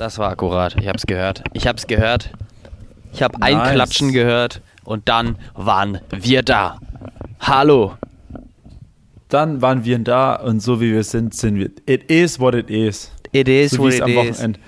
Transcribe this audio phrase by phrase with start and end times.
[0.00, 0.74] Das war akkurat.
[0.80, 1.44] Ich hab's gehört.
[1.52, 2.30] Ich hab's gehört.
[3.12, 3.54] Ich hab nice.
[3.54, 6.78] ein Klatschen gehört und dann waren wir da.
[7.38, 7.92] Hallo.
[9.28, 11.68] Dann waren wir da und so wie wir sind, sind wir.
[11.84, 13.12] It is what it is.
[13.32, 14.16] It is so what it am is.
[14.16, 14.60] Wochenende.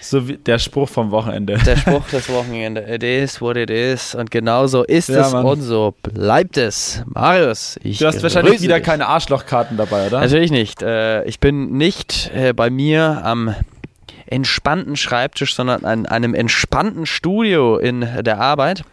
[0.00, 1.58] So wie der Spruch vom Wochenende.
[1.58, 2.82] Der Spruch des Wochenende.
[2.82, 4.14] It is what it is.
[4.14, 5.44] Und genau so ist ja, es Mann.
[5.44, 7.02] und so bleibt es.
[7.06, 8.84] Marius, ich Du hast wahrscheinlich wieder dich.
[8.84, 10.20] keine Arschlochkarten dabei, oder?
[10.20, 10.84] Natürlich nicht.
[10.84, 13.56] Äh, ich bin nicht äh, bei mir am
[14.30, 18.84] entspannten Schreibtisch, sondern an einem entspannten Studio in der Arbeit.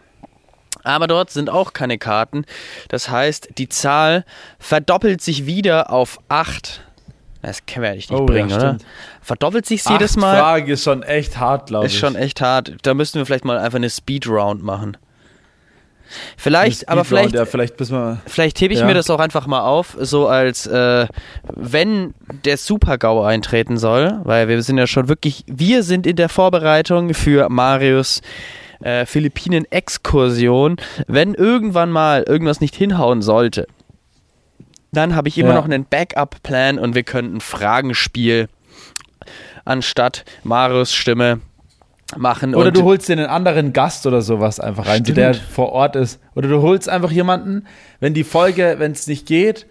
[0.84, 2.46] Aber dort sind auch keine Karten.
[2.90, 4.24] Das heißt, die Zahl
[4.60, 6.82] verdoppelt sich wieder auf 8.
[7.42, 8.78] Das können wir eigentlich nicht oh, bringen, ja, oder?
[9.22, 10.40] Verdoppelt sich jedes Mal.
[10.40, 11.94] Frage ist schon echt hart, glaube ich.
[11.94, 12.76] Ist schon echt hart.
[12.84, 14.98] Da müssten wir vielleicht mal einfach eine Speedround machen.
[16.38, 17.76] Vielleicht, aber vielleicht, ja, vielleicht,
[18.28, 18.86] vielleicht hebe ich ja.
[18.86, 21.08] mir das auch einfach mal auf, so als äh,
[21.54, 22.14] wenn
[22.46, 27.14] der Super-GAU eintreten soll, weil wir sind ja schon wirklich, wir sind in der Vorbereitung
[27.14, 28.22] für Marius
[28.82, 30.78] äh, Philippinen-Exkursion.
[31.08, 33.68] Wenn irgendwann mal irgendwas nicht hinhauen sollte,
[34.92, 35.56] dann habe ich immer ja.
[35.56, 38.48] noch einen Backup-Plan und wir könnten Fragenspiel
[39.66, 41.42] anstatt Marius Stimme
[42.18, 42.56] machen.
[42.56, 45.18] Oder du holst dir einen anderen Gast oder sowas einfach rein, Stimmt.
[45.18, 46.20] der vor Ort ist.
[46.36, 47.66] Oder du holst einfach jemanden,
[48.00, 49.66] wenn die Folge, wenn es nicht geht,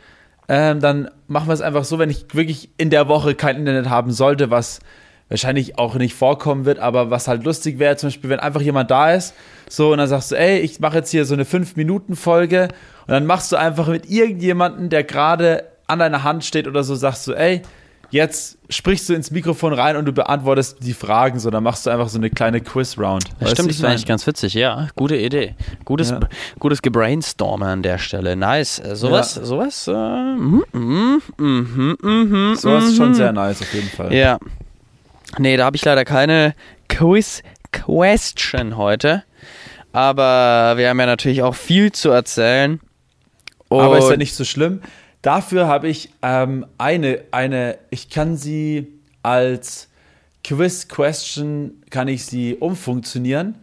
[0.49, 3.89] ähm, dann machen wir es einfach so, wenn ich wirklich in der Woche kein Internet
[3.89, 4.81] haben sollte, was
[5.29, 8.91] wahrscheinlich auch nicht vorkommen wird, aber was halt lustig wäre, zum Beispiel, wenn einfach jemand
[8.91, 9.35] da ist,
[9.69, 12.69] so, und dann sagst du, ey, ich mache jetzt hier so eine 5-Minuten-Folge
[13.07, 16.95] und dann machst du einfach mit irgendjemandem, der gerade an deiner Hand steht oder so,
[16.95, 17.63] sagst du, ey,
[18.11, 21.91] jetzt sprichst du ins Mikrofon rein und du beantwortest die Fragen, so, dann machst du
[21.91, 23.25] einfach so eine kleine Quiz-Round.
[23.41, 24.89] Das stimmt, das wäre eigentlich ganz witzig, ja.
[24.97, 25.55] Gute Idee.
[25.85, 26.21] Gutes, ja.
[26.59, 28.37] gutes Gebrainstormen an der Stelle.
[28.37, 28.79] Nice.
[28.79, 29.45] Äh, sowas, ja.
[29.45, 34.13] sowas, äh, mm, mm, mm, mm, sowas ist schon sehr nice, auf jeden Fall.
[34.13, 34.39] Ja.
[35.39, 36.55] Nee, da habe ich leider keine
[36.89, 39.25] Quiz-Question heute.
[39.93, 42.81] Aber wir haben ja natürlich auch viel zu erzählen.
[43.71, 44.81] Aber ist ja nicht so schlimm.
[45.25, 48.89] Dafür habe ich ähm, eine, eine, ich kann sie
[49.23, 49.89] als
[50.45, 53.55] Quiz-Question, kann ich sie umfunktionieren.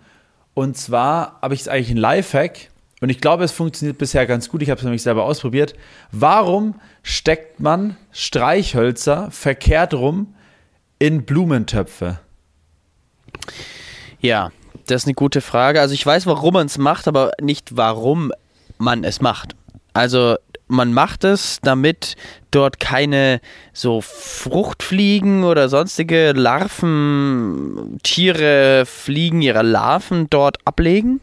[0.56, 2.72] Und zwar habe ich es eigentlich ein Lifehack.
[3.00, 4.64] Und ich glaube, es funktioniert bisher ganz gut.
[4.64, 5.76] Ich habe es nämlich selber ausprobiert.
[6.12, 10.34] Warum steckt man Streichhölzer verkehrt rum
[10.98, 12.20] in Blumentöpfe?
[14.20, 14.52] Ja,
[14.88, 15.80] das ist eine gute Frage.
[15.80, 18.32] Also ich weiß, warum man es macht, aber nicht warum
[18.80, 19.56] man es macht.
[19.94, 20.38] Also
[20.72, 22.16] man macht es, damit
[22.50, 23.42] dort keine
[23.74, 31.22] so Fruchtfliegen oder sonstige Larven, Tiere, Fliegen ihre Larven dort ablegen.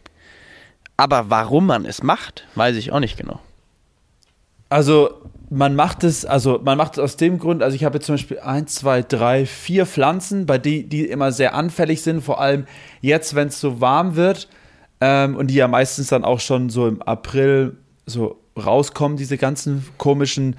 [0.97, 3.41] Aber warum man es macht, weiß ich auch nicht genau.
[4.69, 8.15] Also man macht es, also man macht es aus dem Grund, also ich habe zum
[8.15, 12.67] Beispiel eins, zwei, drei, vier Pflanzen, bei die, die immer sehr anfällig sind, vor allem
[13.01, 14.49] jetzt, wenn es so warm wird
[15.01, 19.87] ähm, und die ja meistens dann auch schon so im April so rauskommen, diese ganzen
[19.99, 20.57] komischen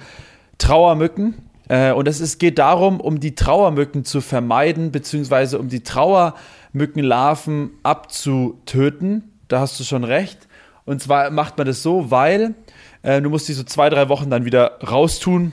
[0.58, 1.34] Trauermücken.
[1.68, 9.32] Äh, und es geht darum, um die Trauermücken zu vermeiden, beziehungsweise um die Trauermückenlarven abzutöten.
[9.48, 10.48] Da hast du schon recht.
[10.84, 12.54] Und zwar macht man das so, weil
[13.02, 15.52] äh, du musst die so zwei, drei Wochen dann wieder raustun.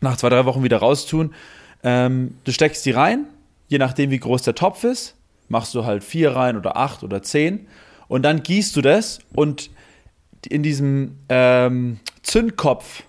[0.00, 1.34] Nach zwei, drei Wochen wieder raustun.
[1.82, 3.26] Ähm, du steckst die rein,
[3.68, 5.16] je nachdem wie groß der Topf ist.
[5.48, 7.66] Machst du halt vier rein oder acht oder zehn.
[8.08, 9.70] Und dann gießt du das und
[10.46, 13.02] in diesem ähm, Zündkopf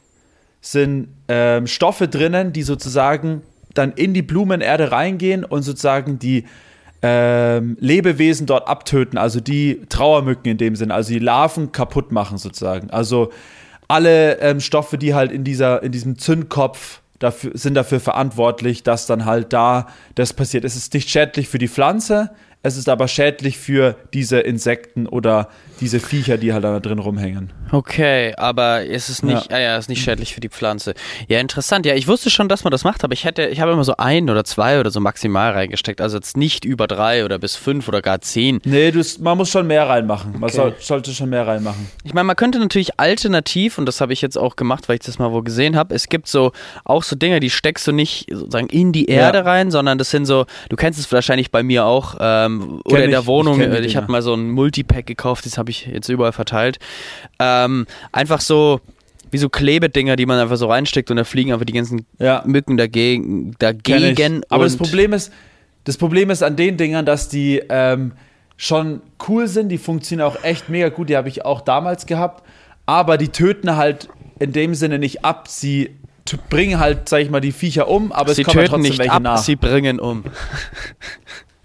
[0.61, 3.41] sind ähm, Stoffe drinnen, die sozusagen
[3.73, 6.45] dann in die Blumenerde reingehen und sozusagen die
[7.01, 12.37] ähm, Lebewesen dort abtöten, also die Trauermücken in dem Sinne, also die Larven kaputt machen
[12.37, 12.89] sozusagen.
[12.91, 13.31] Also
[13.89, 19.05] alle ähm, Stoffe, die halt in dieser, in diesem Zündkopf dafür, sind dafür verantwortlich, dass
[19.05, 20.63] dann halt da das passiert.
[20.63, 25.49] Es ist nicht schädlich für die Pflanze, es ist aber schädlich für diese Insekten oder
[25.83, 27.51] diese Viecher, die halt da drin rumhängen.
[27.71, 29.57] Okay, aber ist es nicht, ja.
[29.57, 30.93] Ah ja, ist nicht schädlich für die Pflanze.
[31.27, 31.85] Ja, interessant.
[31.85, 33.95] Ja, ich wusste schon, dass man das macht, aber ich hätte, ich habe immer so
[33.97, 35.99] ein oder zwei oder so maximal reingesteckt.
[35.99, 38.61] Also jetzt nicht über drei oder bis fünf oder gar zehn.
[38.63, 40.31] Nee, du, man muss schon mehr reinmachen.
[40.33, 40.53] Man okay.
[40.53, 41.87] soll, sollte schon mehr reinmachen.
[42.05, 45.01] Ich meine, man könnte natürlich alternativ, und das habe ich jetzt auch gemacht, weil ich
[45.01, 46.53] das mal wo gesehen habe, es gibt so
[46.85, 49.43] auch so Dinge, die steckst du nicht sozusagen in die Erde ja.
[49.43, 53.11] rein, sondern das sind so, du kennst es wahrscheinlich bei mir auch, ähm, oder in
[53.11, 53.59] der Wohnung.
[53.59, 56.79] Ich, ich habe mal so ein Multipack gekauft, das habe ich jetzt überall verteilt.
[57.39, 58.81] Ähm, einfach so
[59.31, 62.43] wie so Klebedinger, die man einfach so reinsteckt und da fliegen einfach die ganzen ja.
[62.45, 63.55] Mücken dagegen.
[63.57, 65.33] dagegen Aber das Problem ist,
[65.83, 68.13] das Problem ist an den Dingern, dass die ähm,
[68.57, 72.43] schon cool sind, die funktionieren auch echt mega gut, die habe ich auch damals gehabt,
[72.85, 74.07] aber die töten halt
[74.39, 75.89] in dem Sinne nicht ab, sie
[76.49, 78.99] bringen halt, sag ich mal, die Viecher um, aber sie es kommen töten trotzdem nicht
[78.99, 79.37] welche ab, nach.
[79.37, 80.23] sie bringen um.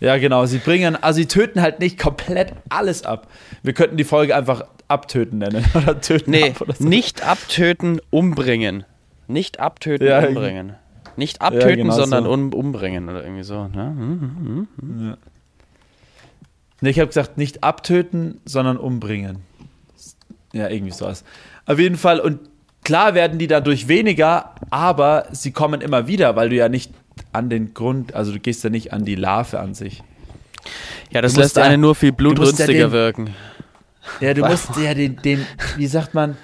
[0.01, 0.47] Ja, genau.
[0.47, 3.27] Sie bringen, also sie töten halt nicht komplett alles ab.
[3.63, 5.65] Wir könnten die Folge einfach abtöten nennen.
[5.75, 6.85] Oder töten Nee, ab oder so.
[6.85, 8.85] nicht abtöten, umbringen.
[9.27, 10.75] Nicht abtöten, Ja, umbringen.
[11.17, 12.31] Nicht abtöten, genau sondern so.
[12.33, 13.65] um, umbringen oder irgendwie so.
[13.69, 13.73] Ne?
[13.97, 15.17] Hm, hm.
[16.81, 19.39] Nee, ich habe gesagt, nicht abtöten, sondern umbringen.
[20.53, 21.25] Ja, irgendwie sowas.
[21.67, 22.39] Auf jeden Fall, und
[22.85, 26.93] klar werden die dadurch weniger, aber sie kommen immer wieder, weil du ja nicht
[27.33, 30.03] an den Grund, also du gehst ja nicht an die Larve an sich.
[31.11, 33.35] Ja, das lässt ja- einen nur viel musst ja blutrünstiger den- wirken.
[34.21, 36.37] Ja, du musst ja den, den, wie sagt man,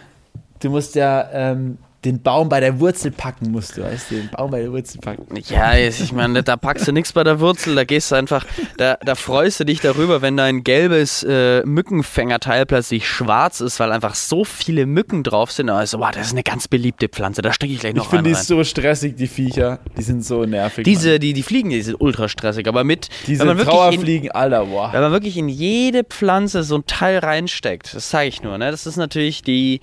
[0.60, 4.28] du musst ja ähm, den Baum bei der Wurzel packen, musst du, weißt du, den
[4.28, 5.24] Baum bei der Wurzel packen.
[5.48, 8.44] Ja, ich meine, da packst du nichts bei der Wurzel, da gehst du einfach,
[8.76, 13.92] da, da freust du dich darüber, wenn dein gelbes äh, Mückenfängerteil plötzlich schwarz ist, weil
[13.92, 15.70] einfach so viele Mücken drauf sind.
[15.70, 18.30] Also, wow, das ist eine ganz beliebte Pflanze, da stecke ich gleich noch Ich finde
[18.30, 18.44] die rein.
[18.44, 19.78] so stressig, die Viecher.
[19.96, 20.84] Die sind so nervig.
[20.84, 23.08] Diese, die, die Fliegen, die sind ultra stressig, aber mit.
[23.26, 24.92] Diese wenn man wirklich in, Trauerfliegen, Alter, boah.
[24.92, 28.70] wenn man wirklich in jede Pflanze so ein Teil reinsteckt, das sage ich nur, ne?
[28.70, 29.80] Das ist natürlich die,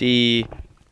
[0.00, 0.46] die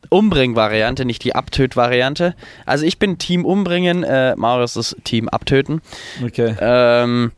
[0.09, 2.35] Umbring-Variante, nicht die Abtöt-Variante.
[2.65, 5.81] Also ich bin Team Umbringen, äh, Marius ist Team Abtöten.
[6.23, 6.55] Okay.
[6.59, 7.31] Ähm,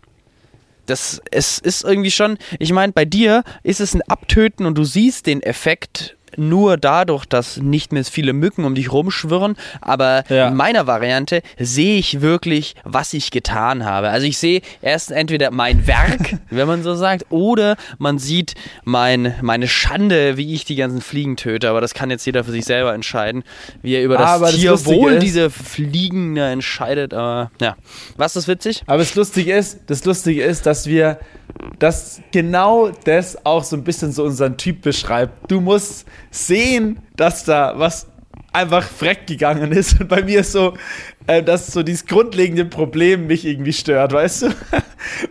[0.85, 4.83] das es ist irgendwie schon, ich meine, bei dir ist es ein Abtöten und du
[4.83, 10.47] siehst den Effekt nur dadurch, dass nicht mehr viele Mücken um dich rumschwirren, aber Ja.
[10.49, 14.09] in meiner Variante sehe ich wirklich, was ich getan habe.
[14.09, 18.53] Also ich sehe erst entweder mein Werk, wenn man so sagt, oder man sieht
[18.83, 22.51] mein, meine Schande, wie ich die ganzen Fliegen töte, aber das kann jetzt jeder für
[22.51, 23.43] sich selber entscheiden,
[23.81, 27.75] wie er über das Aber das Tierwohl ist- dieser Fliegen entscheidet, aber ja.
[28.17, 28.83] Was ist witzig?
[28.87, 31.19] Aber das Lustige ist, das Lustige ist, dass wir,
[31.79, 35.49] dass genau das auch so ein bisschen so unseren Typ beschreibt.
[35.51, 38.07] Du musst sehen, dass da was
[38.51, 39.99] einfach freck gegangen ist.
[39.99, 40.73] Und bei mir ist so,
[41.27, 44.47] äh, dass so dieses grundlegende Problem mich irgendwie stört, weißt du?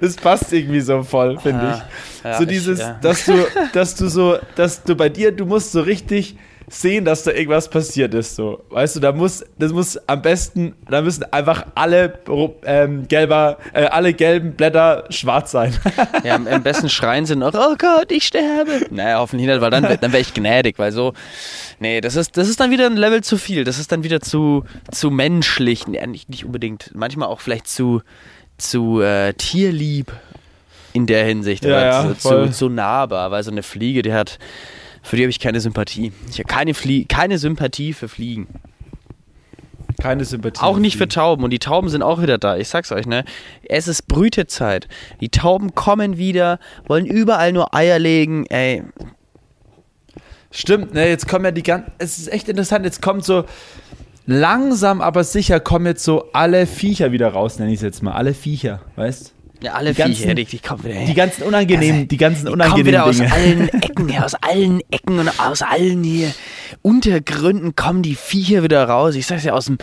[0.02, 2.24] Das passt irgendwie so voll, finde ich.
[2.24, 2.98] ja, so ich- dieses, ja.
[3.00, 3.32] dass du,
[3.72, 6.36] dass du so, dass du bei dir, du musst so richtig
[6.68, 8.62] sehen, dass da irgendwas passiert ist, so.
[8.70, 12.18] Weißt du, da muss, das muss am besten, da müssen einfach alle
[12.64, 15.74] ähm, gelber, äh, alle gelben Blätter schwarz sein.
[16.24, 18.86] Ja, am, am besten schreien sie noch, oh Gott, ich sterbe.
[18.90, 21.14] Naja, hoffentlich nicht, weil dann, dann wäre ich gnädig, weil so,
[21.80, 23.64] nee, das ist, das ist dann wieder ein Level zu viel.
[23.64, 25.84] Das ist dann wieder zu, zu menschlich.
[25.90, 28.02] Ja, nicht, nicht unbedingt, manchmal auch vielleicht zu,
[28.56, 30.12] zu äh, tierlieb
[30.92, 31.64] in der Hinsicht.
[31.64, 34.38] Ja, ja, zu, zu, zu nahbar, weil so eine Fliege, die hat,
[35.02, 36.12] für die habe ich keine Sympathie.
[36.30, 38.46] Ich habe keine, Flie keine Sympathie für Fliegen.
[40.00, 40.62] Keine Sympathie.
[40.62, 41.44] Auch nicht für Tauben.
[41.44, 42.56] Und die Tauben sind auch wieder da.
[42.56, 43.24] Ich sag's euch, ne?
[43.68, 44.88] Es ist Brütezeit.
[45.20, 48.46] Die Tauben kommen wieder, wollen überall nur Eier legen.
[48.46, 48.82] Ey,
[50.54, 53.44] Stimmt, ne, jetzt kommen ja die ganzen, es ist echt interessant, jetzt kommt so
[54.26, 58.12] langsam, aber sicher kommen jetzt so alle Viecher wieder raus, nenne ich es jetzt mal.
[58.12, 59.32] Alle Viecher, weißt
[59.62, 61.06] ja, alle Die ganzen- Viecher, die, kommen wieder her.
[61.06, 63.32] Die ganzen unangenehmen, die ganzen die kommen unangenehmen wieder aus Dinge.
[63.32, 66.32] allen Ecken her, aus allen Ecken und aus allen hier
[66.80, 69.14] Untergründen kommen die Viecher wieder raus.
[69.14, 69.78] Ich sag's ja, aus dem,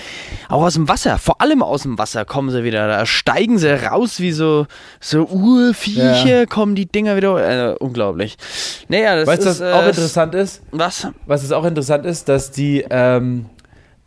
[0.50, 2.88] auch aus dem Wasser, vor allem aus dem Wasser kommen sie wieder.
[2.88, 4.66] Da steigen sie raus wie so,
[5.00, 6.46] so Urviecher, Ja.
[6.46, 7.74] kommen die Dinger wieder.
[7.74, 8.38] Äh, unglaublich.
[8.90, 9.60] Naja, das Weißt du, ist.
[9.62, 10.62] was auch äh, interessant ist?
[10.72, 11.08] Was?
[11.26, 13.46] Was es auch interessant ist, dass die, ähm,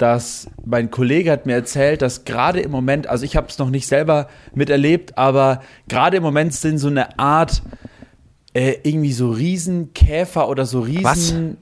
[0.02, 3.70] dass mein Kollege hat mir erzählt, dass gerade im Moment, also ich habe es noch
[3.70, 7.62] nicht selber miterlebt, aber gerade im Moment sind so eine Art
[8.53, 11.56] äh, irgendwie so Riesenkäfer oder so Riesen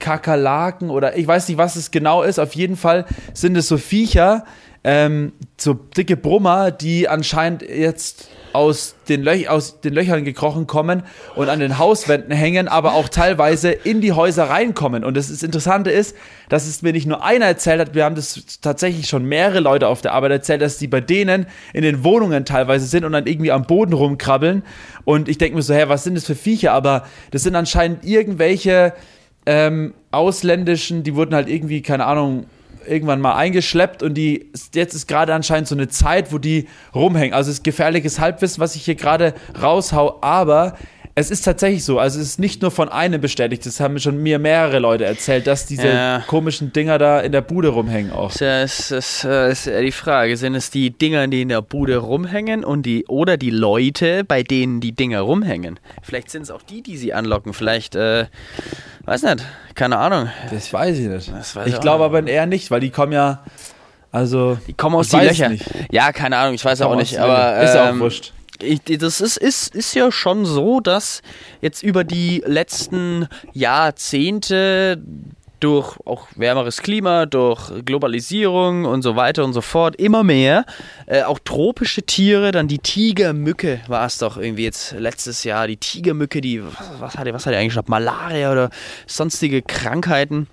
[0.00, 2.40] Kakerlaken oder ich weiß nicht, was es genau ist.
[2.40, 4.44] Auf jeden Fall sind es so Viecher,
[4.82, 11.02] ähm, so dicke Brummer, die anscheinend jetzt aus den, Löch aus den Löchern gekrochen kommen
[11.36, 15.04] und an den Hauswänden hängen, aber auch teilweise in die Häuser reinkommen.
[15.04, 16.14] Und das, ist- Interessante ist,
[16.48, 19.88] dass es mir nicht nur einer erzählt hat, wir haben das tatsächlich schon mehrere Leute
[19.88, 23.26] auf der Arbeit erzählt, dass die bei denen in den Wohnungen teilweise sind und dann
[23.26, 24.62] irgendwie am Boden rumkrabbeln.
[25.04, 26.72] Und ich denke mir so, hä, was sind das für Viecher?
[26.72, 28.92] Aber das sind anscheinend irgendwelche
[29.46, 32.46] ähm, ausländischen, die wurden halt irgendwie, keine Ahnung,
[32.86, 37.34] irgendwann mal eingeschleppt und die jetzt ist gerade anscheinend so eine Zeit, wo die rumhängen.
[37.34, 40.76] Also es ist gefährliches Halbwissen, was ich hier gerade raushau, aber
[41.14, 41.98] es ist tatsächlich so.
[41.98, 45.46] Also es ist nicht nur von einem bestätigt, das haben schon mir mehrere Leute erzählt,
[45.46, 46.24] dass diese Ja.
[46.26, 48.34] komischen Dinger da in der Bude rumhängen auch.
[48.36, 51.98] Ja, ist, ist, äh, ist die Frage, sind es die Dinger, die in der Bude
[51.98, 55.78] rumhängen und die oder die Leute, bei denen die Dinger rumhängen?
[56.02, 57.52] Vielleicht sind es auch die, die sie anlocken.
[57.52, 58.26] Vielleicht, äh,
[59.04, 60.30] weiß nicht, keine Ahnung.
[60.50, 61.30] Das weiß ich nicht.
[61.32, 63.42] Das weiß ich glaube aber eher nicht, weil die kommen ja,
[64.10, 65.48] also Die kommen aus Ich die weiß Löcher.
[65.50, 65.64] nicht.
[65.90, 67.60] Ja, keine Ahnung, ich weiß auch nicht, aber.
[67.62, 68.32] Ist ja auch ähm, wurscht.
[68.62, 71.22] Ich, das ist, ist, ist ja schon so, dass
[71.60, 75.02] jetzt über die letzten Jahrzehnte
[75.62, 80.64] durch auch wärmeres Klima, durch Globalisierung und so weiter und so fort immer mehr.
[81.06, 85.68] Äh, auch tropische Tiere, dann die Tigermücke war es doch irgendwie jetzt letztes Jahr.
[85.68, 86.62] Die Tigermücke, die,
[86.98, 87.88] was, hat die, was hat die eigentlich gehabt?
[87.88, 88.70] Malaria oder
[89.06, 90.48] sonstige Krankheiten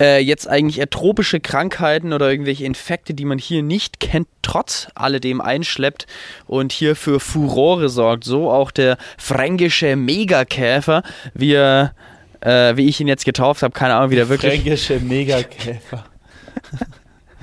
[0.00, 4.88] äh, jetzt eigentlich eher tropische Krankheiten oder irgendwelche Infekte, die man hier nicht kennt, trotz
[4.94, 6.06] alledem einschleppt
[6.46, 8.24] und hier für Furore sorgt.
[8.24, 11.02] So auch der fränkische Megakäfer,
[11.34, 11.94] wie, er,
[12.40, 13.72] äh, wie ich ihn jetzt getauft habe.
[13.72, 14.54] Keine Ahnung, wie der wirklich.
[14.54, 16.04] Fränkische Megakäfer.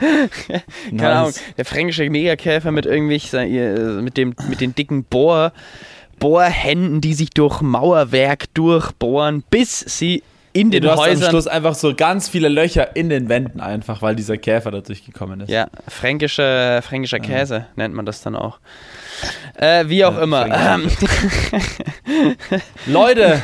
[0.02, 1.04] Keine nice.
[1.04, 3.22] Ahnung, der fränkische Megakäfer mit irgendwie,
[4.02, 5.54] mit, dem, mit den dicken Bohr,
[6.20, 11.18] Bohrhänden, die sich durch Mauerwerk durchbohren, bis sie in den du Häusern.
[11.18, 14.72] Hast am Schluss einfach so ganz viele Löcher in den Wänden einfach, weil dieser Käfer
[14.72, 15.50] da durchgekommen ist.
[15.50, 17.68] Ja, fränkische, fränkischer Käse ja.
[17.76, 18.60] nennt man das dann auch.
[19.56, 20.48] Äh, wie auch ja, immer.
[20.48, 20.90] Ähm.
[22.88, 23.42] Leute,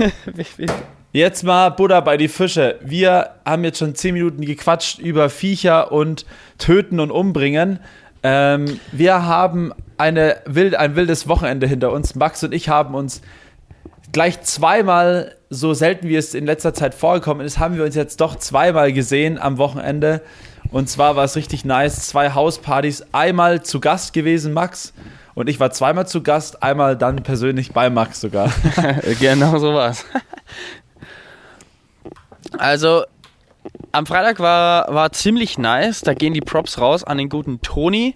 [1.13, 2.79] jetzt mal Buddha bei die Fische.
[2.81, 6.25] Wir haben jetzt schon 10 Minuten gequatscht über Viecher und
[6.57, 7.79] Töten und Umbringen.
[8.23, 12.15] Ähm, wir haben eine wild, ein wildes Wochenende hinter uns.
[12.15, 13.21] Max und ich haben uns
[14.11, 18.19] gleich zweimal, so selten wie es in letzter Zeit vorgekommen ist, haben wir uns jetzt
[18.21, 20.21] doch zweimal gesehen am Wochenende.
[20.71, 22.07] Und zwar war es richtig nice.
[22.07, 23.05] Zwei Hauspartys.
[23.13, 24.93] Einmal zu Gast gewesen, Max.
[25.33, 28.51] Und ich war zweimal zu Gast, einmal dann persönlich bei Max sogar.
[29.19, 30.03] genau so war's.
[32.57, 33.03] Also,
[33.91, 36.01] am Freitag war, war ziemlich nice.
[36.01, 38.15] Da gehen die Props raus an den guten Toni.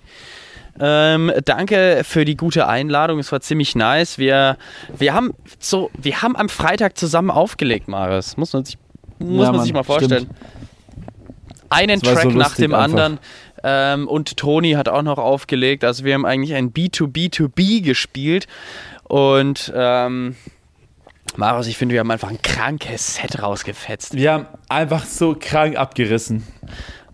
[0.79, 3.19] Ähm, danke für die gute Einladung.
[3.19, 4.17] Es war ziemlich nice.
[4.17, 4.57] Wir,
[4.97, 8.37] wir, haben so, wir haben am Freitag zusammen aufgelegt, Maris.
[8.37, 8.77] Muss man sich,
[9.19, 10.25] muss ja, man sich mal vorstellen.
[10.25, 10.39] Stimmt.
[11.69, 12.85] Einen Track so nach dem einfach.
[12.85, 13.19] anderen.
[13.63, 15.83] Ähm, und Toni hat auch noch aufgelegt.
[15.83, 18.47] Also wir haben eigentlich ein B2B2B gespielt.
[19.03, 20.35] Und ähm,
[21.37, 24.15] Marius, ich finde, wir haben einfach ein krankes Set rausgefetzt.
[24.15, 26.43] Wir haben einfach so krank abgerissen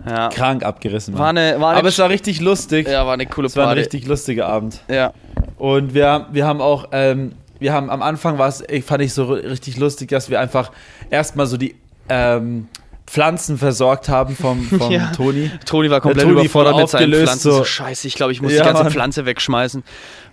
[0.06, 0.30] ja.
[0.30, 1.30] krank abgerissen war.
[1.30, 2.88] Eine, war eine Aber es war richtig lustig.
[2.88, 3.60] Ja, war eine coole Party.
[3.60, 4.82] Es war ein richtig lustiger Abend.
[4.90, 5.14] Ja.
[5.58, 9.26] Und wir, wir haben auch, ähm, wir haben am Anfang war es, fand ich so
[9.26, 10.72] richtig lustig, dass wir einfach
[11.10, 11.76] erstmal so die
[12.10, 12.68] ähm,
[13.08, 15.12] Pflanzen versorgt haben vom, vom ja.
[15.16, 15.50] Toni.
[15.66, 17.40] Toni war komplett Toni überfordert mit seinen Pflanzen.
[17.40, 18.92] So, so scheiße, ich glaube, ich muss ja, die ganze Mann.
[18.92, 19.84] Pflanze wegschmeißen.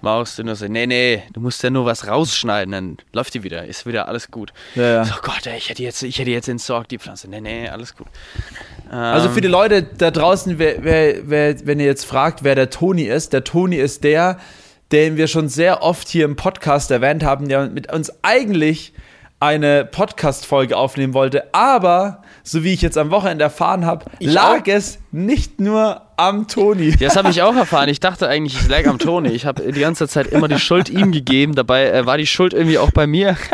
[0.02, 3.64] Du nur so, nee, nee, du musst ja nur was rausschneiden, dann läuft die wieder,
[3.64, 4.52] ist wieder alles gut.
[4.74, 5.04] Ja, ja.
[5.04, 7.30] So, Gott, ey, ich hätte jetzt, ich hätte jetzt entsorgt die Pflanze.
[7.30, 8.08] Nee, nee, alles gut.
[8.94, 12.70] Also für die Leute da draußen, wer, wer, wer, wenn ihr jetzt fragt, wer der
[12.70, 14.38] Toni ist, der Toni ist der,
[14.92, 18.92] den wir schon sehr oft hier im Podcast erwähnt haben, der mit uns eigentlich
[19.40, 24.66] eine Podcast-Folge aufnehmen wollte, aber so wie ich jetzt am Wochenende erfahren habe, lag auch?
[24.66, 26.96] es nicht nur am Toni.
[26.96, 27.88] Das habe ich auch erfahren.
[27.88, 29.30] Ich dachte eigentlich, es lag am Toni.
[29.30, 31.54] Ich habe die ganze Zeit immer die Schuld ihm gegeben.
[31.54, 33.36] Dabei äh, war die Schuld irgendwie auch bei mir.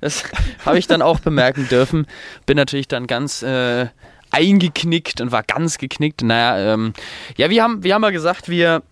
[0.00, 0.24] Das
[0.66, 2.06] habe ich dann auch bemerken dürfen.
[2.44, 3.86] Bin natürlich dann ganz äh,
[4.32, 6.22] eingeknickt und war ganz geknickt.
[6.22, 6.92] Naja, ähm,
[7.36, 8.82] ja, wir haben, wir haben ja gesagt, wir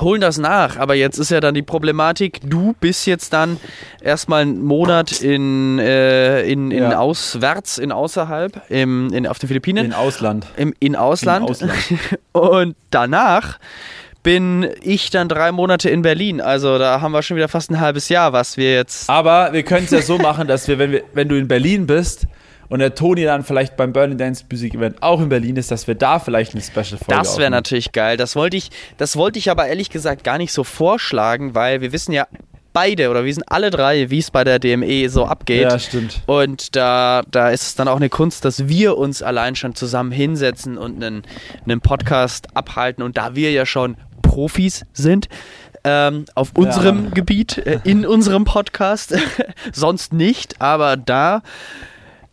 [0.00, 0.76] holen das nach.
[0.76, 3.58] Aber jetzt ist ja dann die Problematik, du bist jetzt dann
[4.02, 6.98] erstmal einen Monat in, äh, in, in ja.
[6.98, 9.86] auswärts, in außerhalb, im, in, auf den Philippinen.
[9.86, 10.46] In Ausland.
[10.56, 11.48] Im, in Ausland.
[11.48, 11.72] In Ausland.
[12.32, 13.58] und danach
[14.22, 16.40] bin ich dann drei Monate in Berlin.
[16.40, 19.10] Also da haben wir schon wieder fast ein halbes Jahr, was wir jetzt.
[19.10, 21.86] Aber wir können es ja so machen, dass wir, wenn wir, wenn du in Berlin
[21.86, 22.26] bist,
[22.74, 25.86] und der Toni dann vielleicht beim Burning Dance Music Event auch in Berlin ist, dass
[25.86, 28.16] wir da vielleicht eine Special Folge Das wäre natürlich geil.
[28.16, 31.92] Das wollte ich, das wollte ich aber ehrlich gesagt gar nicht so vorschlagen, weil wir
[31.92, 32.26] wissen ja
[32.72, 35.70] beide oder wir sind alle drei, wie es bei der DME so abgeht.
[35.70, 36.22] Ja, stimmt.
[36.26, 40.10] Und da, da ist es dann auch eine Kunst, dass wir uns allein schon zusammen
[40.10, 41.22] hinsetzen und einen,
[41.64, 43.04] einen Podcast abhalten.
[43.04, 45.28] Und da wir ja schon Profis sind,
[45.84, 47.10] ähm, auf unserem ja.
[47.10, 49.14] Gebiet, äh, in unserem Podcast,
[49.72, 51.42] sonst nicht, aber da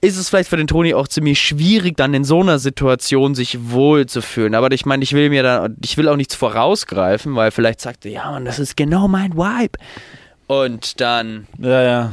[0.01, 3.69] ist es vielleicht für den Toni auch ziemlich schwierig, dann in so einer Situation sich
[3.71, 4.55] wohl zu fühlen.
[4.55, 8.05] Aber ich meine, ich will mir da, ich will auch nichts vorausgreifen, weil vielleicht sagt
[8.05, 9.77] er, ja, man, das ist genau mein Vibe.
[10.47, 11.47] Und dann.
[11.59, 12.11] Ja, ja.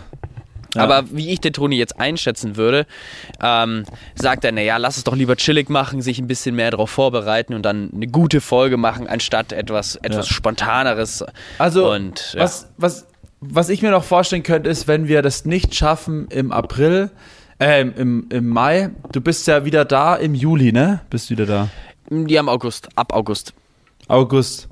[0.74, 0.82] Ja.
[0.82, 2.86] Aber wie ich den Toni jetzt einschätzen würde,
[3.42, 6.90] ähm, sagt er, naja, lass es doch lieber chillig machen, sich ein bisschen mehr darauf
[6.90, 10.34] vorbereiten und dann eine gute Folge machen, anstatt etwas, etwas ja.
[10.34, 11.24] Spontaneres.
[11.56, 12.42] Also, und, ja.
[12.42, 13.06] was, was,
[13.40, 17.10] was ich mir noch vorstellen könnte, ist, wenn wir das nicht schaffen im April,
[17.60, 18.90] äh, im, im Mai.
[19.12, 21.00] Du bist ja wieder da im Juli, ne?
[21.10, 21.68] Bist du wieder da?
[22.10, 23.52] Ja, im August, ab August.
[24.06, 24.68] August.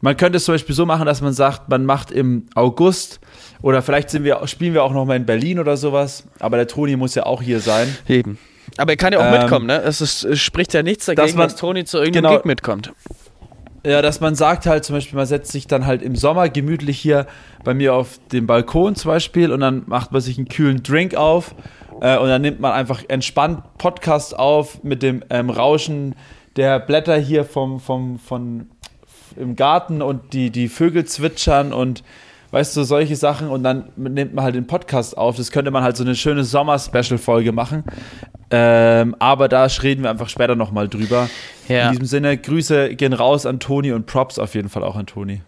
[0.00, 3.18] Man könnte es zum Beispiel so machen, dass man sagt, man macht im August
[3.62, 6.24] oder vielleicht sind wir, spielen wir auch noch mal in Berlin oder sowas.
[6.38, 7.96] Aber der Toni muss ja auch hier sein.
[8.06, 8.38] Eben.
[8.76, 9.80] Aber er kann ja auch ähm, mitkommen, ne?
[9.82, 12.44] Es, ist, es, spricht ja nichts dagegen, dass, man, dass Toni zu irgendeinem genau, Gig
[12.44, 12.92] mitkommt.
[13.86, 16.98] Ja, dass man sagt halt zum Beispiel, man setzt sich dann halt im Sommer gemütlich
[16.98, 17.28] hier
[17.62, 21.14] bei mir auf den Balkon zum Beispiel und dann macht man sich einen kühlen Drink
[21.14, 21.54] auf
[22.00, 26.16] äh, und dann nimmt man einfach entspannt Podcast auf mit dem ähm, Rauschen
[26.56, 28.66] der Blätter hier vom, vom, von,
[29.36, 32.02] im Garten und die, die Vögel zwitschern und
[32.50, 35.36] weißt du, solche Sachen und dann nimmt man halt den Podcast auf.
[35.36, 37.84] Das könnte man halt so eine schöne Sommer-Special-Folge machen.
[38.50, 41.28] Ähm, aber da reden wir einfach später nochmal drüber.
[41.68, 41.86] Ja.
[41.86, 45.06] In diesem Sinne, Grüße gehen raus an Toni und Props auf jeden Fall auch an
[45.06, 45.42] Toni.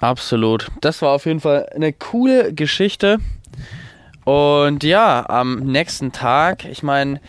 [0.00, 0.68] Absolut.
[0.80, 3.18] Das war auf jeden Fall eine coole Geschichte.
[4.24, 7.20] Und ja, am nächsten Tag, ich meine,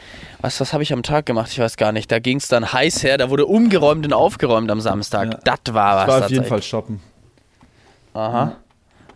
[0.41, 1.49] was, was habe ich am Tag gemacht?
[1.51, 2.11] Ich weiß gar nicht.
[2.11, 5.33] Da ging es dann heiß her, da wurde umgeräumt und aufgeräumt am Samstag.
[5.33, 5.39] Ja.
[5.45, 6.03] Das war was.
[6.03, 6.99] Ich war auf jeden Fall shoppen.
[8.13, 8.57] Aha.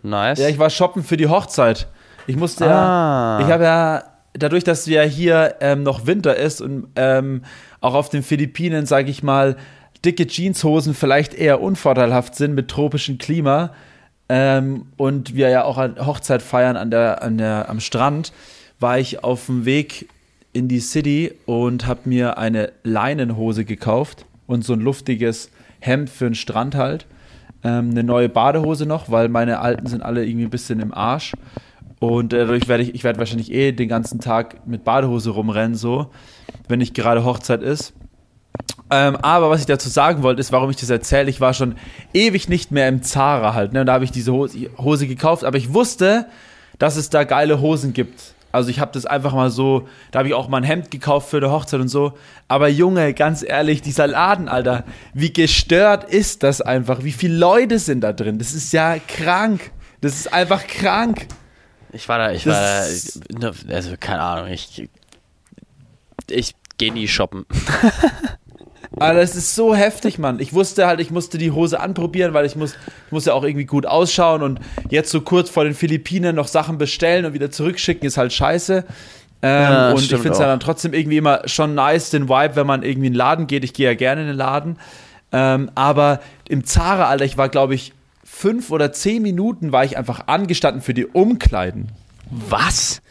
[0.04, 0.38] Nice.
[0.38, 1.88] Ja, ich war shoppen für die Hochzeit.
[2.26, 3.38] Ich musste ah.
[3.40, 7.42] ja, ich habe ja, dadurch, dass ja hier ähm, noch Winter ist und ähm,
[7.80, 9.56] auch auf den Philippinen, sage ich mal,
[10.04, 13.72] dicke Jeanshosen vielleicht eher unvorteilhaft sind mit tropischem Klima
[14.28, 18.32] ähm, und wir ja auch eine Hochzeit feiern an der, an der, am Strand,
[18.80, 20.08] war ich auf dem Weg
[20.52, 26.26] in die City und habe mir eine Leinenhose gekauft und so ein luftiges Hemd für
[26.26, 27.06] den Strand halt.
[27.64, 31.32] Ähm, eine neue Badehose noch, weil meine alten sind alle irgendwie ein bisschen im Arsch.
[31.98, 36.10] Und dadurch werde ich, ich werde wahrscheinlich eh den ganzen Tag mit Badehose rumrennen, so,
[36.68, 37.94] wenn nicht gerade Hochzeit ist.
[38.90, 41.30] Ähm, aber was ich dazu sagen wollte, ist, warum ich das erzähle.
[41.30, 41.76] Ich war schon
[42.12, 43.72] ewig nicht mehr im Zara halt.
[43.72, 43.80] Ne?
[43.80, 45.44] Und da habe ich diese Hose, Hose gekauft.
[45.44, 46.26] Aber ich wusste,
[46.78, 48.34] dass es da geile Hosen gibt.
[48.54, 51.28] Also ich habe das einfach mal so, da habe ich auch mal ein Hemd gekauft
[51.28, 52.12] für eine Hochzeit und so.
[52.46, 57.02] Aber Junge, ganz ehrlich, dieser Laden, Alter, wie gestört ist das einfach?
[57.02, 58.38] Wie viele Leute sind da drin?
[58.38, 59.72] Das ist ja krank.
[60.00, 61.26] Das ist einfach krank.
[61.92, 64.88] Ich war da, ich das war da, also keine Ahnung, ich,
[66.30, 67.46] ich gehe nie shoppen.
[68.98, 70.38] Aber das ist so heftig, Mann.
[70.40, 72.74] Ich wusste halt, ich musste die Hose anprobieren, weil ich muss,
[73.06, 74.60] ich muss ja auch irgendwie gut ausschauen und
[74.90, 78.84] jetzt so kurz vor den Philippinen noch Sachen bestellen und wieder zurückschicken ist halt scheiße.
[79.42, 82.56] Ähm, ja, und ich finde es ja dann trotzdem irgendwie immer schon nice, den Vibe,
[82.56, 83.64] wenn man irgendwie in den Laden geht.
[83.64, 84.78] Ich gehe ja gerne in den Laden.
[85.32, 87.92] Ähm, aber im Zara, Alter, ich war, glaube ich,
[88.24, 91.88] fünf oder zehn Minuten war ich einfach angestanden für die Umkleiden.
[92.30, 93.02] Was?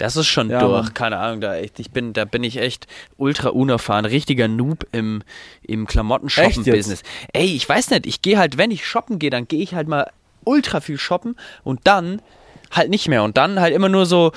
[0.00, 0.94] Das ist schon ja, durch, Mann.
[0.94, 2.86] keine Ahnung, da echt, ich bin, da bin ich echt
[3.18, 5.22] ultra unerfahren, richtiger Noob im,
[5.62, 7.02] im Klamotten-Shoppen-Business.
[7.34, 9.88] Ey, ich weiß nicht, ich gehe halt, wenn ich shoppen gehe, dann gehe ich halt
[9.88, 10.10] mal
[10.44, 12.22] ultra viel shoppen und dann
[12.70, 13.22] halt nicht mehr.
[13.22, 14.32] Und dann halt immer nur so,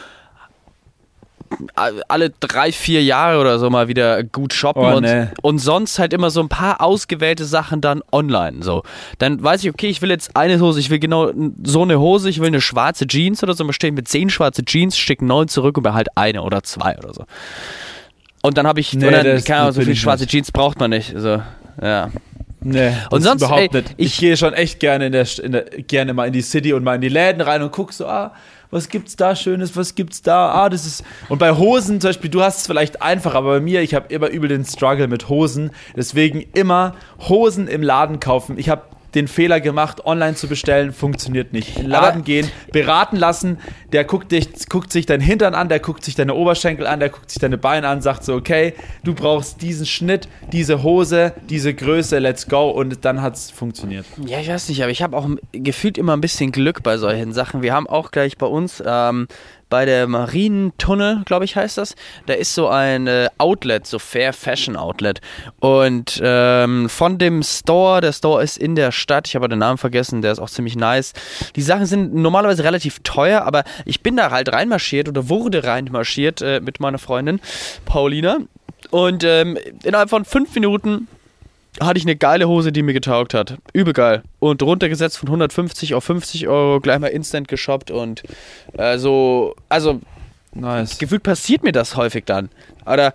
[2.07, 5.27] alle drei, vier Jahre oder so mal wieder gut shoppen oh, und, nee.
[5.41, 8.63] und sonst halt immer so ein paar ausgewählte Sachen dann online.
[8.63, 8.83] So.
[9.19, 11.31] Dann weiß ich, okay, ich will jetzt eine Hose, ich will genau
[11.63, 14.97] so eine Hose, ich will eine schwarze Jeans oder so, steht mit zehn schwarze Jeans,
[14.97, 17.25] schicke neun zurück und behalte eine oder zwei oder so.
[18.41, 21.13] Und dann habe ich, nee, dann, keine Ahnung, so viele schwarze Jeans braucht man nicht.
[21.15, 21.41] So,
[21.81, 22.09] ja.
[22.63, 23.93] Nee, und sonst überhaupt ey, nicht.
[23.97, 26.73] Ich, ich gehe schon echt gerne in der, in der, gerne mal in die City
[26.73, 28.33] und mal in die Läden rein und guck so, ah,
[28.71, 30.51] was gibt's da Schönes, was gibt's da?
[30.51, 31.03] Ah, das ist.
[31.29, 34.11] Und bei Hosen zum Beispiel, du hast es vielleicht einfach, aber bei mir, ich habe
[34.11, 35.71] immer übel den Struggle mit Hosen.
[35.95, 36.95] Deswegen immer
[37.29, 38.57] Hosen im Laden kaufen.
[38.57, 38.81] Ich habe
[39.15, 41.77] den Fehler gemacht, online zu bestellen, funktioniert nicht.
[41.77, 43.59] In den Laden Aber gehen, beraten lassen,
[43.91, 47.09] der guckt, dich, guckt sich deinen Hintern an, der guckt sich deine Oberschenkel an, der
[47.09, 48.73] guckt sich deine Beine an, sagt so, okay,
[49.03, 54.05] du brauchst diesen Schnitt, diese Hose, diese Größe, let's go und dann hat es funktioniert.
[54.25, 57.33] Ja, ich weiß nicht, aber ich habe auch gefühlt immer ein bisschen Glück bei solchen
[57.33, 57.61] Sachen.
[57.61, 59.27] Wir haben auch gleich bei uns ähm,
[59.73, 61.95] bei der Marientunnel, glaube ich, heißt das.
[62.27, 65.19] Da ist so ein äh, Outlet, so Fair Fashion Outlet.
[65.61, 69.79] Und ähm, von dem Store, der Store ist in der Stadt, ich habe den Namen
[69.79, 71.13] vergessen, der ist auch ziemlich nice.
[71.55, 76.43] Die Sachen sind normalerweise relativ teuer, aber ich bin da halt reinmarschiert oder wurde reinmarschiert
[76.43, 77.41] äh, mit meiner Freundin
[77.83, 78.41] Paulina.
[78.91, 81.07] Und ähm, innerhalb von fünf Minuten
[81.79, 83.57] hatte ich eine geile Hose, die mir getaugt hat.
[83.73, 84.23] Übel geil.
[84.39, 88.23] Und runtergesetzt von 150 auf 50 Euro, gleich mal instant geshoppt und
[88.77, 89.99] äh, so, also
[90.53, 90.97] nice.
[90.97, 92.49] gefühlt passiert mir das häufig dann.
[92.85, 93.13] Oder,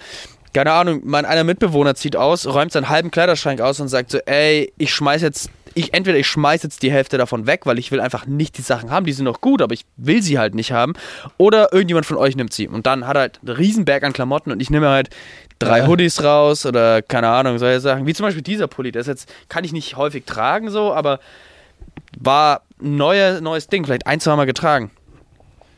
[0.53, 4.19] keine Ahnung, mein einer Mitbewohner zieht aus, räumt seinen halben Kleiderschrank aus und sagt so,
[4.27, 7.93] ey, ich schmeiß jetzt, ich, entweder ich schmeiß jetzt die Hälfte davon weg, weil ich
[7.93, 10.57] will einfach nicht die Sachen haben, die sind noch gut, aber ich will sie halt
[10.57, 10.95] nicht haben.
[11.37, 12.67] Oder irgendjemand von euch nimmt sie.
[12.67, 15.11] Und dann hat er halt einen Riesenberg an Klamotten und ich nehme halt
[15.59, 18.07] drei Hoodies raus oder keine Ahnung, solche Sachen.
[18.07, 18.93] Wie zum Beispiel dieser Pulli.
[18.93, 21.21] Das jetzt kann ich nicht häufig tragen so, aber
[22.19, 23.85] war ein neue, neues Ding.
[23.85, 24.91] Vielleicht ein, zwei Mal getragen.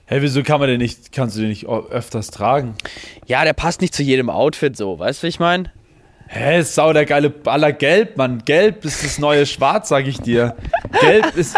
[0.06, 2.74] Hey, wieso kann man den nicht, kannst du den nicht öfters tragen?
[3.26, 4.98] Ja, der passt nicht zu jedem Outfit so.
[4.98, 5.70] Weißt du, wie ich meine?
[6.26, 8.42] Hä, sau der geile aller Gelb, Mann.
[8.44, 10.56] Gelb ist das neue Schwarz, sag ich dir.
[11.00, 11.56] Gelb ist.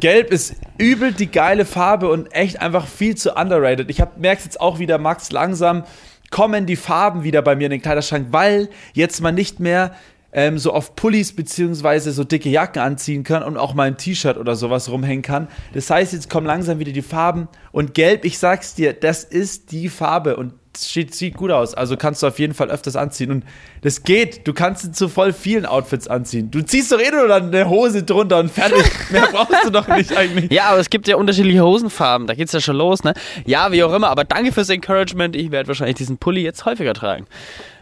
[0.00, 3.90] Gelb ist übel die geile Farbe und echt einfach viel zu underrated.
[3.90, 5.84] Ich merke jetzt auch wieder, Max, langsam
[6.30, 9.94] kommen die Farben wieder bei mir in den Kleiderschrank, weil jetzt mal nicht mehr
[10.32, 14.36] ähm, so auf Pullis beziehungsweise so dicke Jacken anziehen kann und auch mal ein T-Shirt
[14.36, 15.48] oder sowas rumhängen kann.
[15.72, 19.72] Das heißt, jetzt kommen langsam wieder die Farben und Gelb, ich sag's dir, das ist
[19.72, 21.74] die Farbe und sieht, sieht gut aus.
[21.74, 23.30] Also kannst du auf jeden Fall öfters anziehen.
[23.30, 23.44] Und
[23.82, 24.46] das geht.
[24.46, 26.50] Du kannst es zu voll vielen Outfits anziehen.
[26.50, 28.84] Du ziehst doch eh nur dann eine Hose drunter und fertig.
[29.10, 30.50] Mehr brauchst du doch nicht eigentlich.
[30.52, 32.26] Ja, aber es gibt ja unterschiedliche Hosenfarben.
[32.26, 33.14] Da geht's ja schon los, ne?
[33.46, 34.08] Ja, wie auch immer.
[34.08, 35.36] Aber danke fürs Encouragement.
[35.36, 37.26] Ich werde wahrscheinlich diesen Pulli jetzt häufiger tragen.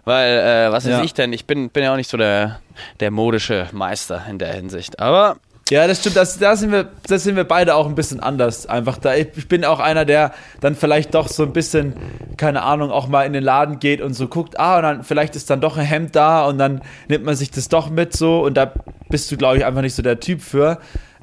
[0.05, 1.03] Weil, äh, was weiß ja.
[1.03, 1.33] ich denn?
[1.33, 2.61] Ich bin, bin ja auch nicht so der,
[3.01, 5.01] der modische Meister in der Hinsicht.
[5.01, 5.39] Aber
[5.71, 6.17] ja, das stimmt.
[6.17, 8.67] Das, da, sind wir, da sind wir beide auch ein bisschen anders.
[8.67, 9.15] Einfach da.
[9.15, 11.95] Ich bin auch einer, der dann vielleicht doch so ein bisschen,
[12.37, 15.35] keine Ahnung, auch mal in den Laden geht und so guckt, ah, und dann vielleicht
[15.35, 18.45] ist dann doch ein Hemd da und dann nimmt man sich das doch mit so
[18.45, 18.73] und da
[19.09, 20.79] bist du, glaube ich, einfach nicht so der Typ für.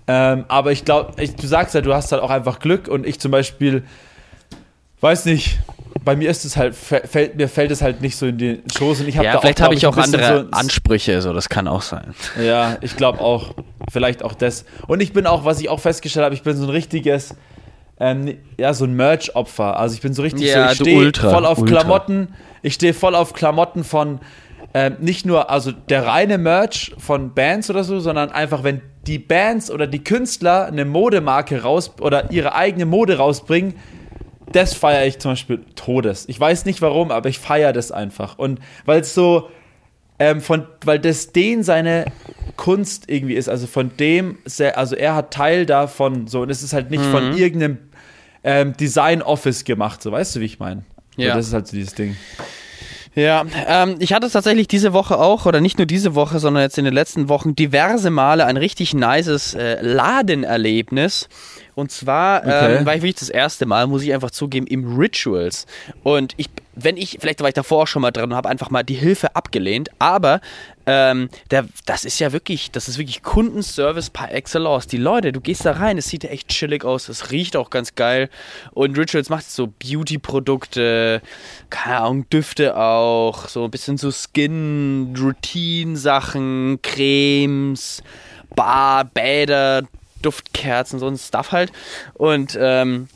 [0.08, 3.20] Ähm, aber ich glaube, du sagst ja, du hast halt auch einfach Glück und ich
[3.20, 3.84] zum Beispiel,
[5.00, 5.60] weiß nicht,
[6.04, 9.02] bei mir ist es halt, fällt, mir fällt es halt nicht so in den Schoß
[9.02, 11.68] und ich habe ja, da vielleicht habe ich auch andere so Ansprüche, so das kann
[11.68, 12.14] auch sein.
[12.42, 13.54] Ja, ich glaube auch,
[13.94, 14.66] vielleicht auch das.
[14.88, 17.36] Und ich bin auch, was ich auch festgestellt habe, ich bin so ein richtiges,
[18.00, 19.80] ähm, ja, so ein Merch-Opfer.
[19.80, 21.80] Also ich bin so richtig ja, so, ich stehe voll auf Ultra.
[21.80, 22.30] Klamotten,
[22.62, 24.20] ich stehe voll auf Klamotten von
[24.74, 29.20] ähm, nicht nur, also der reine Merch von Bands oder so, sondern einfach, wenn die
[29.20, 33.76] Bands oder die Künstler eine Modemarke raus oder ihre eigene Mode rausbringen,
[34.52, 36.28] das feiere ich zum Beispiel Todes.
[36.28, 38.40] Ich weiß nicht warum, aber ich feiere das einfach.
[38.40, 39.50] Und weil es so,
[40.20, 42.06] ähm, von, weil das den seine
[42.56, 44.38] Kunst irgendwie ist, also von dem,
[44.76, 47.12] also er hat Teil davon, so, und es ist halt nicht mhm.
[47.12, 47.78] von irgendeinem
[48.44, 50.84] ähm, Design Office gemacht, so, weißt du, wie ich meine?
[51.18, 51.32] Ja.
[51.32, 52.16] So, das ist halt so dieses Ding.
[53.16, 56.80] Ja, ähm, ich hatte tatsächlich diese Woche auch, oder nicht nur diese Woche, sondern jetzt
[56.80, 61.30] in den letzten Wochen diverse Male ein richtig nices äh, Ladenerlebnis.
[61.76, 62.78] Und zwar okay.
[62.78, 65.68] ähm, war ich wirklich das erste Mal, muss ich einfach zugeben, im Rituals.
[66.02, 68.70] Und ich, wenn ich, vielleicht war ich davor auch schon mal dran und habe einfach
[68.70, 70.42] mal die Hilfe abgelehnt, aber
[70.86, 74.88] ähm, der, das ist ja wirklich, das ist wirklich Kundenservice par excellence.
[74.88, 77.96] Die Leute, du gehst da rein, es sieht echt chillig aus, es riecht auch ganz
[77.96, 78.30] geil.
[78.72, 81.22] Und Rituals macht so Beauty-Produkte,
[81.70, 88.04] keine Ahnung, Düfte auch, so ein bisschen so Skin-Routine-Sachen, Cremes,
[88.56, 89.84] Bar, Bäder,
[90.22, 91.72] Duftkerzen, so ein Stuff halt.
[92.16, 93.08] Und ähm,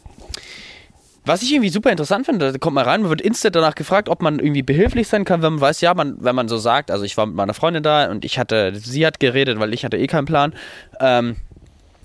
[1.27, 4.09] was ich irgendwie super interessant finde, da kommt man rein, man wird instant danach gefragt,
[4.09, 6.91] ob man irgendwie behilflich sein kann, wenn man weiß, ja, man, wenn man so sagt,
[6.91, 9.85] also ich war mit meiner Freundin da und ich hatte, sie hat geredet, weil ich
[9.85, 10.53] hatte eh keinen Plan.
[10.99, 11.35] Ähm,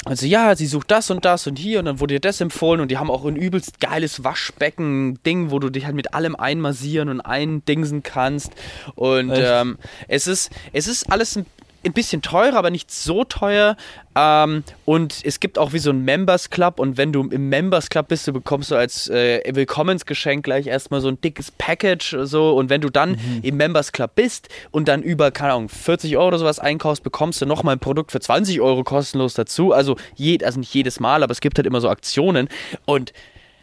[0.05, 2.81] also ja, sie sucht das und das und hier und dann wurde ihr das empfohlen
[2.81, 7.09] und die haben auch ein übelst geiles Waschbecken-Ding, wo du dich halt mit allem einmassieren
[7.09, 8.51] und eindingsen kannst.
[8.97, 11.47] Und ähm, es ist, es ist alles ein
[11.85, 13.77] ein bisschen teurer, aber nicht so teuer.
[14.15, 16.79] Ähm, und es gibt auch wie so ein Members Club.
[16.79, 21.01] Und wenn du im Members Club bist, du bekommst du als äh, Willkommensgeschenk gleich erstmal
[21.01, 22.17] so ein dickes Package.
[22.23, 22.55] So.
[22.55, 23.41] Und wenn du dann mhm.
[23.43, 27.41] im Members Club bist und dann über, keine Ahnung, 40 Euro oder sowas einkaufst, bekommst
[27.43, 29.73] du nochmal ein Produkt für 20 Euro kostenlos dazu.
[29.73, 32.49] Also, je, also nicht jedes Mal, aber es gibt halt immer so Aktionen.
[32.85, 33.13] Und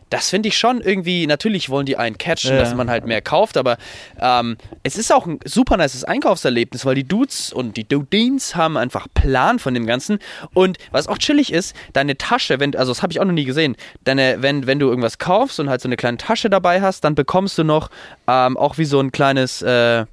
[0.09, 2.59] das finde ich schon irgendwie, natürlich wollen die einen catchen, ja.
[2.59, 3.77] dass man halt mehr kauft, aber
[4.19, 8.77] ähm, es ist auch ein super nices Einkaufserlebnis, weil die Dudes und die Dudines haben
[8.77, 10.19] einfach Plan von dem Ganzen.
[10.53, 13.45] Und was auch chillig ist, deine Tasche, wenn, also das habe ich auch noch nie
[13.45, 17.03] gesehen, deine, wenn, wenn du irgendwas kaufst und halt so eine kleine Tasche dabei hast,
[17.03, 17.89] dann bekommst du noch
[18.27, 20.05] ähm, auch wie so ein kleines, äh,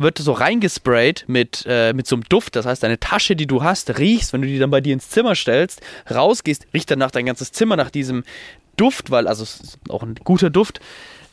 [0.00, 2.56] wird so reingesprayt mit, äh, mit so einem Duft.
[2.56, 5.10] Das heißt, deine Tasche, die du hast, riechst, wenn du die dann bei dir ins
[5.10, 8.24] Zimmer stellst, rausgehst, riecht danach dein ganzes Zimmer nach diesem
[8.80, 10.80] Duft, weil also es ist auch ein guter Duft.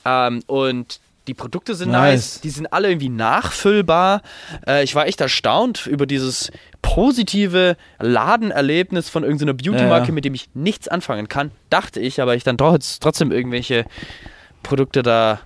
[0.06, 2.14] Ähm, und die Produkte sind nice.
[2.14, 2.42] nice.
[2.42, 4.22] die sind alle irgendwie nachfüllbar.
[4.66, 10.14] Äh, ich war echt erstaunt über dieses positive Ladenerlebnis von irgendeiner Beauty-Marke, ja.
[10.14, 11.52] mit dem ich nichts anfangen kann.
[11.70, 13.86] Dachte ich, aber ich dann trotzdem irgendwelche
[14.64, 15.42] Produkte da.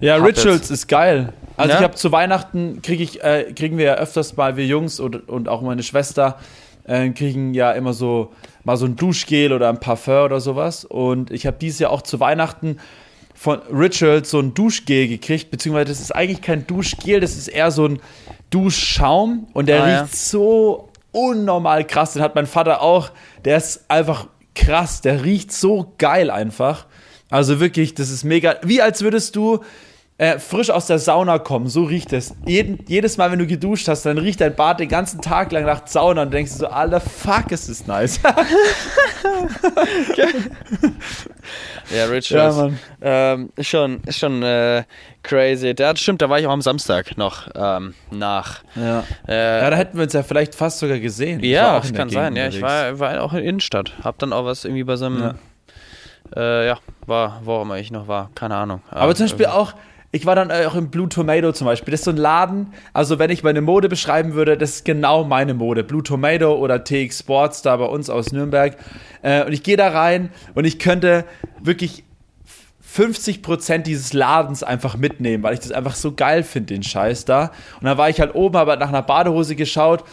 [0.00, 1.32] Ja, Rituals ist geil.
[1.56, 1.78] Also ja?
[1.78, 5.28] ich habe zu Weihnachten kriege ich äh, kriegen wir ja öfters mal wir Jungs und,
[5.28, 6.38] und auch meine Schwester
[6.84, 8.32] äh, kriegen ja immer so
[8.64, 10.84] mal so ein Duschgel oder ein Parfum oder sowas.
[10.84, 12.78] Und ich habe dieses Jahr auch zu Weihnachten
[13.34, 17.70] von Rituals so ein Duschgel gekriegt, beziehungsweise das ist eigentlich kein Duschgel, das ist eher
[17.70, 18.00] so ein
[18.50, 20.16] Duschschaum und der ah, riecht ja.
[20.16, 22.12] so unnormal krass.
[22.12, 23.10] Den hat mein Vater auch.
[23.44, 26.86] Der ist einfach krass, der riecht so geil einfach.
[27.30, 28.56] Also wirklich, das ist mega.
[28.62, 29.60] Wie als würdest du
[30.16, 31.66] äh, frisch aus der Sauna kommen.
[31.66, 32.36] So riecht es.
[32.46, 35.64] Jeden, jedes Mal, wenn du geduscht hast, dann riecht dein Bad den ganzen Tag lang
[35.64, 38.20] nach Sauna und denkst du so, alter Fuck, ist das nice.
[41.94, 42.70] ja, Rich ja,
[43.02, 44.84] ähm, ist schon, ist schon äh,
[45.24, 45.74] crazy.
[45.76, 48.62] Ja, stimmt, da war ich auch am Samstag noch ähm, nach.
[48.76, 49.02] Ja.
[49.26, 51.42] Äh, ja, da hätten wir uns ja vielleicht fast sogar gesehen.
[51.42, 52.36] Ja, das kann sein.
[52.36, 53.94] Ja, ich war, war auch in Innenstadt.
[54.04, 55.20] Hab dann auch was irgendwie bei so einem.
[55.22, 55.34] Ja,
[56.36, 58.30] äh, ja war, wo immer ich noch war.
[58.36, 58.80] Keine Ahnung.
[58.90, 59.74] Aber zum Beispiel auch
[60.14, 61.90] ich war dann auch im Blue Tomato zum Beispiel.
[61.90, 65.24] Das ist so ein Laden, also wenn ich meine Mode beschreiben würde, das ist genau
[65.24, 65.82] meine Mode.
[65.82, 68.76] Blue Tomato oder TX Sports da bei uns aus Nürnberg.
[69.22, 71.24] Äh, und ich gehe da rein und ich könnte
[71.60, 72.04] wirklich
[72.96, 77.50] 50% dieses Ladens einfach mitnehmen, weil ich das einfach so geil finde, den Scheiß da.
[77.80, 80.04] Und dann war ich halt oben, habe nach einer Badehose geschaut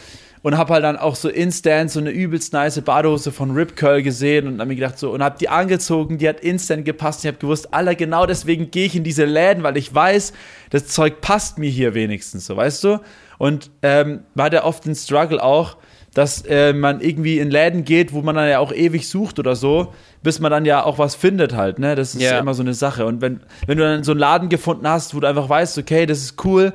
[0.44, 4.02] und habe halt dann auch so instant so eine übelst nice Badehose von Rip Curl
[4.02, 7.24] gesehen und habe mir gedacht so und habe die angezogen, die hat instant gepasst.
[7.24, 10.34] Ich habe gewusst, Alter, genau deswegen gehe ich in diese Läden, weil ich weiß,
[10.72, 13.00] das Zeug passt mir hier wenigstens, so weißt du.
[13.38, 15.78] Und ähm, man hat ja oft den Struggle auch,
[16.14, 19.56] dass äh, man irgendwie in Läden geht, wo man dann ja auch ewig sucht oder
[19.56, 21.96] so, bis man dann ja auch was findet halt, ne?
[21.96, 22.40] Das ist yeah.
[22.40, 23.06] immer so eine Sache.
[23.06, 26.06] Und wenn, wenn du dann so einen Laden gefunden hast, wo du einfach weißt, okay,
[26.06, 26.74] das ist cool,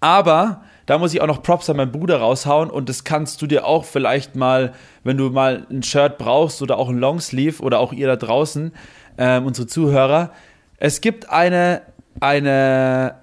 [0.00, 3.46] aber da muss ich auch noch Props an meinen Bruder raushauen und das kannst du
[3.46, 4.72] dir auch vielleicht mal,
[5.04, 8.72] wenn du mal ein Shirt brauchst oder auch ein Longsleeve oder auch ihr da draußen,
[9.18, 10.32] ähm, unsere Zuhörer.
[10.78, 11.82] Es gibt eine,
[12.20, 13.16] eine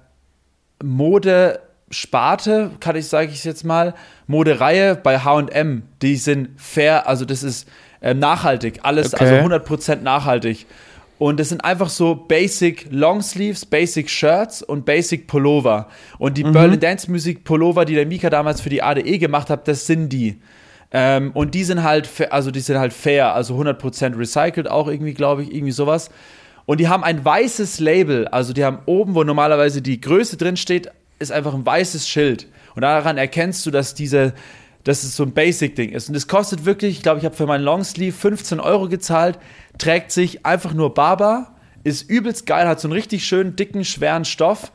[0.82, 3.94] Modesparte, kann ich, sage ich jetzt mal,
[4.26, 7.68] Modereihe bei H&M, die sind fair, also das ist
[8.00, 9.24] äh, nachhaltig, alles, okay.
[9.24, 10.66] also 100% nachhaltig.
[11.18, 15.88] Und es sind einfach so Basic Longsleeves, Basic Shirts und Basic Pullover.
[16.18, 16.52] Und die mhm.
[16.52, 20.10] Berlin Dance Music Pullover, die der Mika damals für die ADE gemacht hat, das sind
[20.10, 20.40] die.
[20.92, 25.12] Ähm, und die sind halt, also die sind halt fair, also 100% recycelt auch irgendwie,
[25.12, 26.08] glaube ich, irgendwie sowas.
[26.66, 30.56] Und die haben ein weißes Label, also die haben oben, wo normalerweise die Größe drin
[30.56, 32.46] steht, ist einfach ein weißes Schild.
[32.74, 34.34] Und daran erkennst du, dass diese,
[34.84, 36.08] dass es so ein Basic-Ding ist.
[36.08, 39.38] Und es kostet wirklich, ich glaube, ich habe für meinen Longsleeve 15 Euro gezahlt,
[39.76, 44.24] trägt sich einfach nur Barber, ist übelst geil, hat so einen richtig schönen, dicken, schweren
[44.24, 44.72] Stoff.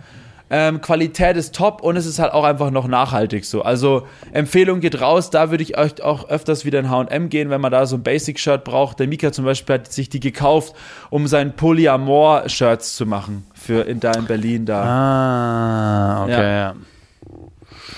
[0.49, 3.63] Ähm, Qualität ist top und es ist halt auch einfach noch nachhaltig so.
[3.63, 7.59] Also Empfehlung geht raus, da würde ich euch auch öfters wieder in H&M gehen, wenn
[7.59, 8.99] man da so ein Basic-Shirt braucht.
[8.99, 10.75] Der Mika zum Beispiel hat sich die gekauft,
[11.09, 14.83] um sein Polyamor-Shirts zu machen für in da in Berlin da.
[14.83, 16.57] Ah, okay.
[16.57, 16.75] Ja.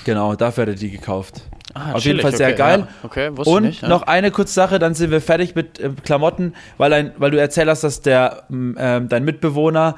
[0.06, 1.42] Genau, dafür hat er die gekauft.
[1.78, 2.80] Ah, Auf jeden Fall sehr okay, geil.
[2.80, 2.88] Ja.
[3.04, 3.90] Okay, Und nicht, ja.
[3.90, 7.40] noch eine kurze Sache, dann sind wir fertig mit äh, Klamotten, weil, ein, weil du
[7.40, 9.96] erzählt hast, dass der, äh, dein Mitbewohner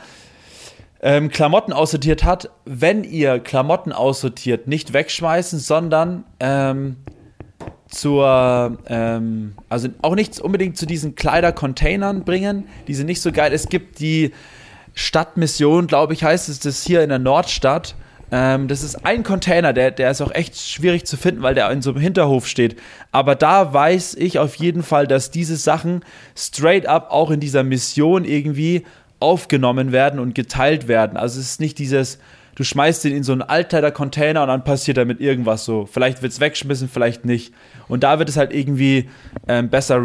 [1.01, 2.49] ähm, Klamotten aussortiert hat.
[2.65, 6.97] Wenn ihr Klamotten aussortiert, nicht wegschmeißen, sondern ähm,
[7.89, 12.67] zur, ähm, also auch nicht unbedingt zu diesen Kleidercontainern bringen.
[12.87, 13.53] Die sind nicht so geil.
[13.53, 14.33] Es gibt die
[14.95, 17.93] Stadtmission, glaube ich, heißt es das hier in der Nordstadt.
[18.31, 21.71] Ähm, das ist ein Container, der, der ist auch echt schwierig zu finden, weil der
[21.71, 22.77] in so einem Hinterhof steht.
[23.11, 26.03] Aber da weiß ich auf jeden Fall, dass diese Sachen
[26.35, 28.85] straight up auch in dieser Mission irgendwie
[29.19, 31.17] aufgenommen werden und geteilt werden.
[31.17, 32.19] Also es ist nicht dieses,
[32.55, 35.85] du schmeißt den in so einen Altkleider-Container und dann passiert damit irgendwas so.
[35.85, 37.53] Vielleicht wird es weggeschmissen, vielleicht nicht.
[37.87, 39.09] Und da wird es halt irgendwie
[39.47, 40.01] ähm, besser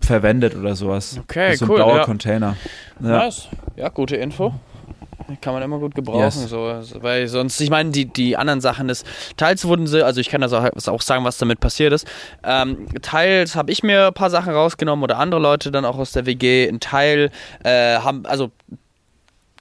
[0.00, 1.20] verwendet oder sowas.
[1.22, 1.76] Okay, so ein cool.
[1.76, 2.04] blauer ja.
[2.04, 2.56] Container.
[3.00, 3.08] Ja.
[3.08, 3.48] Nice.
[3.76, 4.54] Ja, gute Info.
[5.40, 6.48] Kann man immer gut gebrauchen, yes.
[6.48, 9.04] so, weil sonst, ich meine, die, die anderen Sachen des
[9.36, 12.06] teils wurden sie, also ich kann das auch, auch sagen, was damit passiert ist.
[12.44, 16.12] Ähm, teils habe ich mir ein paar Sachen rausgenommen oder andere Leute dann auch aus
[16.12, 16.68] der WG.
[16.68, 17.30] Ein Teil
[17.64, 18.50] äh, haben, also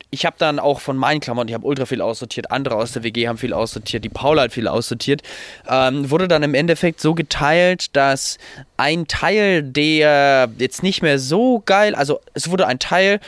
[0.10, 3.04] ich habe dann auch von meinen Klamotten, ich habe ultra viel aussortiert, andere aus der
[3.04, 5.22] WG haben viel aussortiert, die Paula hat viel aussortiert,
[5.68, 8.38] ähm, wurde dann im Endeffekt so geteilt, dass
[8.78, 13.20] ein Teil, der jetzt nicht mehr so geil, also es wurde ein Teil,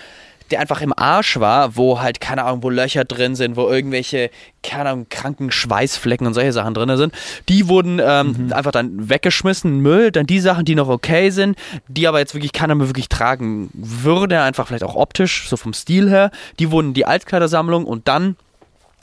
[0.52, 4.30] der einfach im Arsch war, wo halt, keine Ahnung, wo Löcher drin sind, wo irgendwelche,
[4.64, 7.14] keine Ahnung, kranken Schweißflecken und solche Sachen drin sind.
[7.48, 8.54] Die wurden ähm, mhm.
[8.54, 10.12] einfach dann weggeschmissen, Müll.
[10.12, 11.58] Dann die Sachen, die noch okay sind,
[11.88, 15.74] die aber jetzt wirklich keiner mehr wirklich tragen würde, einfach vielleicht auch optisch, so vom
[15.74, 18.36] Stil her, die wurden in die Altkleidersammlung und dann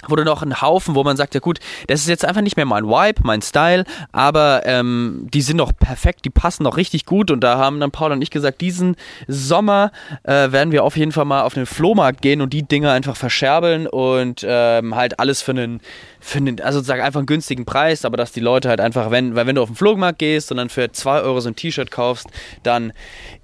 [0.09, 2.67] wurde noch ein Haufen, wo man sagt, ja gut, das ist jetzt einfach nicht mehr
[2.67, 7.31] mein Vibe, mein Style, aber ähm, die sind noch perfekt, die passen noch richtig gut
[7.31, 9.91] und da haben dann Paul und ich gesagt, diesen Sommer
[10.23, 13.17] äh, werden wir auf jeden Fall mal auf den Flohmarkt gehen und die Dinger einfach
[13.17, 15.81] verscherbeln und ähm, halt alles für einen,
[16.21, 19.35] für einen, also sozusagen einfach einen günstigen Preis, aber dass die Leute halt einfach, wenn,
[19.35, 21.91] weil wenn du auf den Flohmarkt gehst und dann für 2 Euro so ein T-Shirt
[21.91, 22.27] kaufst,
[22.63, 22.93] dann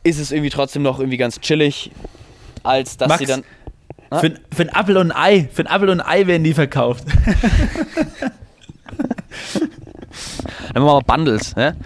[0.03, 1.91] ist es irgendwie trotzdem noch irgendwie ganz chillig,
[2.63, 3.45] als dass Max, sie dann
[4.21, 5.49] für, für ein Apfel und ein Ei.
[5.53, 7.05] Für ein Apfel und ein Ei werden die verkauft.
[10.75, 11.77] Dann machen wir Bundles, ne?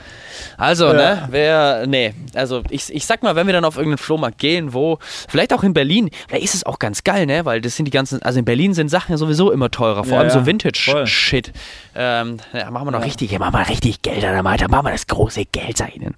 [0.56, 0.92] Also, ja.
[0.92, 4.72] ne, wer, nee, also ich, ich sag mal, wenn wir dann auf irgendeinen Flohmarkt gehen,
[4.72, 7.84] wo, vielleicht auch in Berlin, vielleicht ist es auch ganz geil, ne, weil das sind
[7.84, 10.46] die ganzen, also in Berlin sind Sachen ja sowieso immer teurer, vor ja, allem so
[10.46, 11.52] Vintage-Shit.
[11.94, 15.06] Ähm, ja, machen wir noch richtig, ja, machen wir richtig Geld, dann machen wir das
[15.06, 16.14] große Geld sein.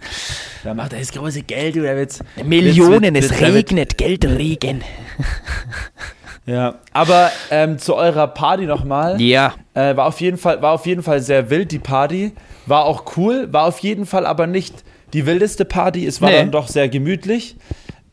[0.64, 2.20] Da macht er das große Geld, oder wird's?
[2.44, 4.82] Millionen, wird's, es regnet, Geldregen.
[6.48, 9.20] Ja, aber ähm, zu eurer Party nochmal.
[9.20, 9.52] Ja.
[9.74, 12.32] Äh, war, auf jeden Fall, war auf jeden Fall sehr wild, die Party.
[12.64, 14.82] War auch cool, war auf jeden Fall aber nicht
[15.12, 16.06] die wildeste Party.
[16.06, 16.36] Es war nee.
[16.36, 17.56] dann doch sehr gemütlich.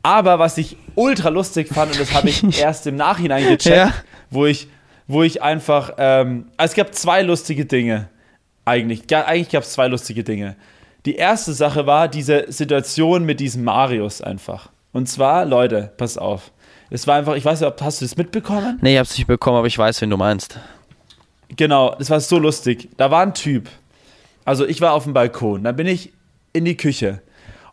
[0.04, 3.93] Aber was ich ultra lustig fand, und das habe ich erst im Nachhinein gecheckt, ja.
[4.30, 4.67] wo ich,
[5.08, 8.10] wo ich einfach, ähm, also es gab zwei lustige Dinge.
[8.65, 10.58] Eigentlich, eigentlich gab es zwei lustige Dinge.
[11.06, 14.71] Die erste Sache war diese Situation mit diesem Marius einfach.
[14.91, 16.52] Und zwar, Leute, pass auf.
[16.89, 18.78] Es war einfach, ich weiß nicht, hast du das mitbekommen?
[18.82, 20.60] Nee, ich hab's nicht bekommen, aber ich weiß, wen du meinst.
[21.56, 22.89] Genau, das war so lustig.
[22.98, 23.69] Da war ein Typ.
[24.43, 26.13] Also ich war auf dem Balkon, dann bin ich
[26.54, 27.21] in die Küche.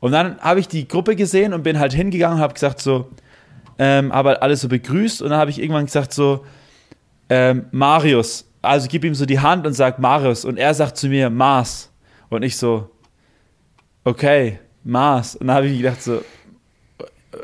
[0.00, 3.08] Und dann habe ich die Gruppe gesehen und bin halt hingegangen und habe gesagt so,
[3.78, 6.44] ähm, habe halt alles so begrüßt und dann habe ich irgendwann gesagt so,
[7.28, 11.08] ähm, Marius, also gib ihm so die Hand und sag Marius und er sagt zu
[11.08, 11.90] mir Mars
[12.30, 12.90] und ich so,
[14.04, 16.22] okay, Mars und dann habe ich gedacht so,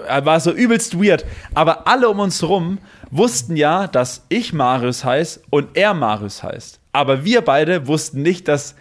[0.06, 1.24] war so übelst weird,
[1.54, 2.78] aber alle um uns rum
[3.10, 6.80] wussten ja, dass ich Marius heiße und er Marius heißt.
[6.92, 8.74] Aber wir beide wussten nicht, dass,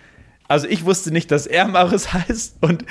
[0.47, 2.85] also ich wusste nicht, dass er Marius heißt und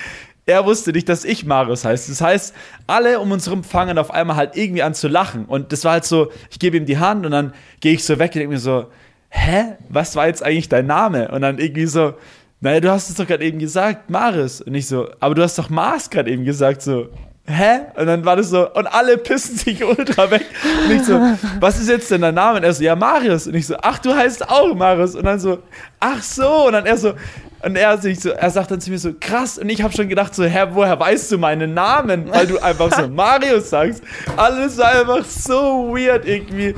[0.47, 2.11] er wusste nicht, dass ich Marius heiße.
[2.11, 2.55] Das heißt,
[2.87, 5.45] alle um uns herum fangen auf einmal halt irgendwie an zu lachen.
[5.45, 8.19] Und das war halt so, ich gebe ihm die Hand und dann gehe ich so
[8.21, 8.87] weg und denke mir so,
[9.29, 11.33] hä, was war jetzt eigentlich dein Name?
[11.33, 12.15] Und dann irgendwie so,
[12.61, 14.61] naja, du hast es doch gerade eben gesagt, Marius.
[14.61, 17.09] Und ich so, aber du hast doch Mars gerade eben gesagt, so,
[17.47, 17.81] hä?
[17.95, 20.47] Und dann war das so, und alle pissen sich ultra weg.
[20.85, 21.21] Und ich so,
[21.61, 22.59] was ist jetzt denn dein Name?
[22.59, 23.47] Und er so, ja, Marius.
[23.47, 25.15] Und ich so, ach, du heißt auch Marius.
[25.15, 25.59] Und dann so,
[26.01, 26.67] ach so.
[26.67, 27.15] Und dann er so,
[27.63, 29.59] und er, sich so, er sagt dann zu mir so, krass.
[29.59, 32.31] Und ich habe schon gedacht, so, hä, woher weißt du meinen Namen?
[32.31, 34.03] Weil du einfach so Marius sagst.
[34.37, 36.75] Alles war einfach so weird irgendwie.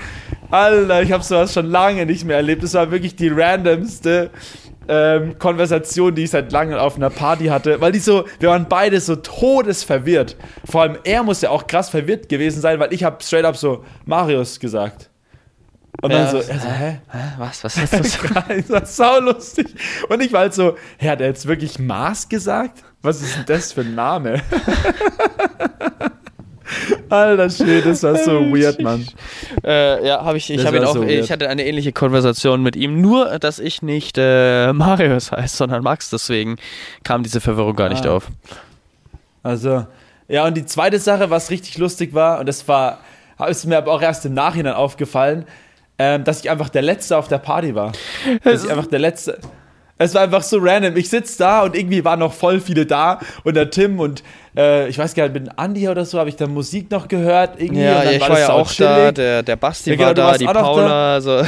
[0.50, 2.62] Alter, ich habe sowas schon lange nicht mehr erlebt.
[2.62, 4.30] Das war wirklich die randomste
[4.88, 8.66] ähm, Konversation, die ich seit langem auf einer Party hatte, weil die so, wir waren
[8.68, 10.36] beide so todesverwirrt.
[10.64, 13.56] Vor allem er muss ja auch krass verwirrt gewesen sein, weil ich habe straight up
[13.56, 15.10] so Marius gesagt.
[16.00, 17.00] Und ja, dann so, er so, hä?
[17.10, 17.18] hä?
[17.38, 17.64] Was?
[17.64, 18.50] Was hast du gesagt?
[18.50, 19.66] das war saulustig.
[20.08, 22.84] Und ich war halt so, hä, hat er jetzt wirklich Mars gesagt?
[23.02, 24.40] Was ist denn das für ein Name?
[27.08, 29.06] Alter Shit, das war so weird, Mann.
[29.64, 30.50] Äh, ja, habe ich.
[30.50, 33.82] Ich, hab ihn auch, so ich hatte eine ähnliche Konversation mit ihm, nur dass ich
[33.82, 36.10] nicht äh, Marius heiße, sondern Max.
[36.10, 36.56] Deswegen
[37.04, 38.16] kam diese Verwirrung gar nicht ah.
[38.16, 38.28] auf.
[39.42, 39.86] Also,
[40.28, 42.98] ja, und die zweite Sache, was richtig lustig war, und das war,
[43.48, 45.46] ist mir aber auch erst im Nachhinein aufgefallen,
[45.98, 47.92] ähm, dass ich einfach der Letzte auf der Party war.
[48.44, 49.38] Dass ich einfach der Letzte.
[49.98, 50.96] Es war einfach so random.
[50.96, 54.22] Ich sitze da und irgendwie waren noch voll viele da und der Tim und
[54.56, 57.60] äh, ich weiß gar nicht, mit Andi oder so habe ich da Musik noch gehört.
[57.60, 60.38] Irgendwie, ja, ich war, war ja auch da, der, der Basti ja, genau, war da,
[60.38, 61.20] die Paula.
[61.20, 61.42] So.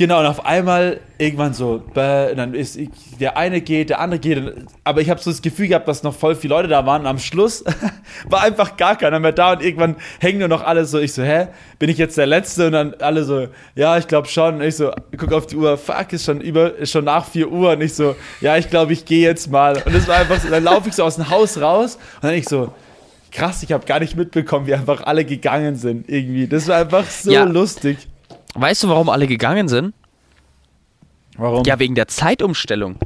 [0.00, 2.78] Genau, und auf einmal irgendwann so, bäh, dann ist
[3.20, 4.54] der eine geht, der andere geht.
[4.82, 7.02] Aber ich habe so das Gefühl gehabt, dass noch voll viele Leute da waren.
[7.02, 7.62] Und am Schluss
[8.30, 10.98] war einfach gar keiner mehr da und irgendwann hängen nur noch alle so.
[10.98, 12.68] Ich so, hä, bin ich jetzt der Letzte?
[12.68, 14.54] Und dann alle so, ja, ich glaube schon.
[14.54, 17.52] Und ich so, guck auf die Uhr, fuck, ist schon über, ist schon nach 4
[17.52, 17.72] Uhr.
[17.72, 19.82] Und ich so, ja, ich glaube, ich gehe jetzt mal.
[19.84, 22.32] Und es war einfach so, dann laufe ich so aus dem Haus raus und dann
[22.32, 22.72] ich so,
[23.30, 26.46] krass, ich habe gar nicht mitbekommen, wie einfach alle gegangen sind irgendwie.
[26.46, 27.44] Das war einfach so ja.
[27.44, 28.08] lustig.
[28.54, 29.94] Weißt du, warum alle gegangen sind?
[31.36, 31.64] Warum?
[31.64, 32.96] Ja, wegen der Zeitumstellung.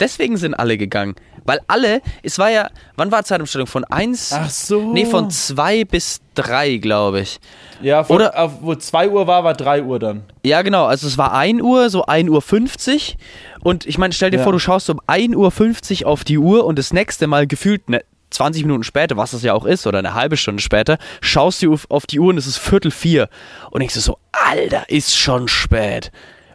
[0.00, 1.14] Deswegen sind alle gegangen.
[1.44, 3.66] Weil alle, es war ja, wann war Zeitumstellung?
[3.66, 4.32] Von 1?
[4.32, 4.92] Ach so.
[4.92, 7.38] Nee, von 2 bis 3, glaube ich.
[7.82, 10.24] Ja, von, Oder, auf, wo 2 Uhr war, war 3 Uhr dann.
[10.44, 10.86] Ja, genau.
[10.86, 13.16] Also es war 1 Uhr, so 1 Uhr 50.
[13.62, 14.42] Und ich meine, stell dir ja.
[14.42, 17.88] vor, du schaust um 1 Uhr 50 auf die Uhr und das nächste Mal gefühlt
[17.88, 18.02] ne,
[18.34, 21.76] 20 Minuten später, was das ja auch ist, oder eine halbe Stunde später, schaust du
[21.88, 23.28] auf die Uhr und es ist Viertel vier.
[23.70, 26.12] Und ich so, Alter, ist schon spät.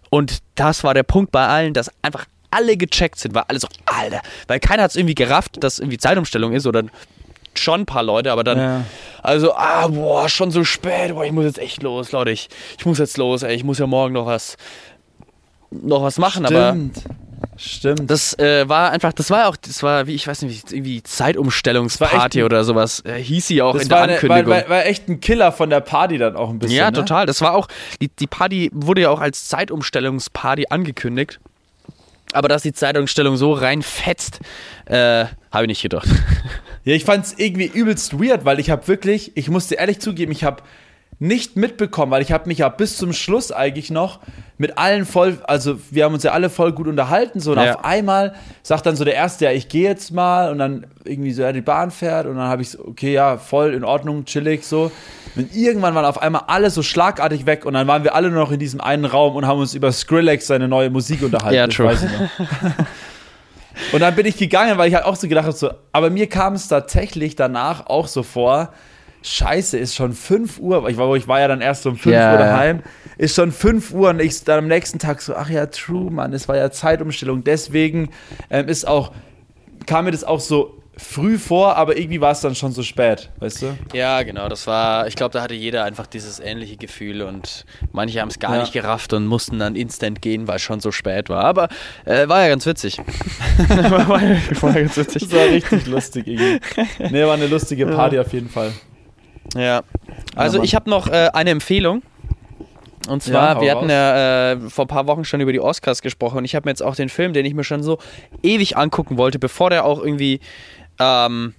[0.10, 3.68] Und das war der Punkt bei allen, dass einfach alle gecheckt sind, weil alle so,
[3.86, 6.84] Alter, weil keiner hat es irgendwie gerafft, dass irgendwie Zeitumstellung ist oder
[7.56, 8.86] schon ein paar Leute, aber dann, ja.
[9.22, 12.86] also, ah, boah, schon so spät, boah, ich muss jetzt echt los, Leute, ich, ich
[12.86, 14.58] muss jetzt los, ey, ich muss ja morgen noch was,
[15.70, 16.56] noch was machen, Stimmt.
[16.56, 17.29] aber
[17.62, 18.10] Stimmt.
[18.10, 22.44] Das äh, war einfach, das war auch, das war wie, ich weiß nicht, irgendwie Zeitumstellungsparty
[22.44, 24.50] oder sowas, äh, hieß sie auch in der eine, Ankündigung.
[24.50, 26.78] War, war, war, echt ein Killer von der Party dann auch ein bisschen.
[26.78, 26.98] Ja, ne?
[26.98, 27.26] total.
[27.26, 27.68] Das war auch,
[28.02, 31.42] die, die Party wurde ja auch als Zeitumstellungsparty angekündigt.
[32.32, 34.40] Aber dass die Zeitumstellung so reinfetzt,
[34.86, 36.08] äh, habe ich nicht gedacht.
[36.86, 40.32] Ja, ich fand es irgendwie übelst weird, weil ich habe wirklich, ich musste ehrlich zugeben,
[40.32, 40.64] ich habe
[41.20, 44.20] nicht mitbekommen, weil ich habe mich ja bis zum Schluss eigentlich noch
[44.58, 47.76] mit allen voll, also wir haben uns ja alle voll gut unterhalten, so und ja.
[47.76, 51.34] auf einmal sagt dann so der Erste, ja, ich gehe jetzt mal und dann irgendwie
[51.34, 54.24] so, ja, die Bahn fährt und dann habe ich so, okay, ja, voll in Ordnung,
[54.26, 54.92] chillig, so.
[55.36, 58.40] Und irgendwann waren auf einmal alle so schlagartig weg und dann waren wir alle nur
[58.40, 61.56] noch in diesem einen Raum und haben uns über Skrillex seine neue Musik unterhalten.
[61.56, 61.96] Ja, true.
[63.92, 66.28] und dann bin ich gegangen, weil ich halt auch so gedacht habe, so, aber mir
[66.28, 68.74] kam es tatsächlich danach auch so vor,
[69.22, 70.88] Scheiße, ist schon 5 Uhr.
[70.90, 72.32] Ich war, ich war ja dann erst um 5 yeah.
[72.32, 72.84] Uhr daheim.
[73.18, 76.34] Ist schon 5 Uhr und ich dann am nächsten Tag so, ach ja, true, Mann,
[76.34, 77.44] es war ja Zeitumstellung.
[77.44, 78.10] Deswegen
[78.50, 79.12] ähm, ist auch,
[79.86, 83.30] kam mir das auch so früh vor, aber irgendwie war es dann schon so spät,
[83.40, 83.78] weißt du?
[83.94, 88.20] Ja, genau, das war, ich glaube, da hatte jeder einfach dieses ähnliche Gefühl und manche
[88.22, 88.62] haben es gar ja.
[88.62, 91.44] nicht gerafft und mussten dann instant gehen, weil es schon so spät war.
[91.46, 91.70] Aber
[92.06, 92.98] äh, war ja ganz witzig.
[93.70, 94.22] war, war,
[94.62, 95.24] war ganz witzig.
[95.24, 96.60] Das war richtig lustig irgendwie.
[97.10, 98.22] Nee, war eine lustige Party ja.
[98.22, 98.74] auf jeden Fall.
[99.56, 99.82] Ja.
[100.36, 102.02] Also ja, ich habe noch äh, eine Empfehlung.
[103.08, 106.02] Und zwar, ja, wir hatten ja äh, vor ein paar Wochen schon über die Oscars
[106.02, 107.98] gesprochen und ich habe mir jetzt auch den Film, den ich mir schon so
[108.44, 110.42] ewig angucken wollte, bevor der auch irgendwie
[111.00, 111.56] ähm,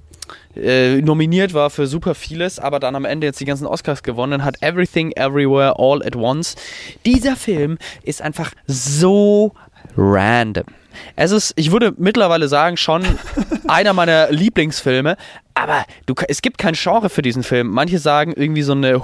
[0.55, 4.45] äh, nominiert war für super vieles, aber dann am Ende jetzt die ganzen Oscars gewonnen
[4.45, 4.63] hat.
[4.63, 6.57] Everything Everywhere All at Once.
[7.05, 9.53] Dieser Film ist einfach so
[9.97, 10.67] random.
[11.17, 13.05] Es ist, ich würde mittlerweile sagen, schon
[13.69, 15.17] einer meiner Lieblingsfilme,
[15.55, 17.69] aber du, es gibt kein Genre für diesen Film.
[17.69, 19.03] Manche sagen irgendwie so eine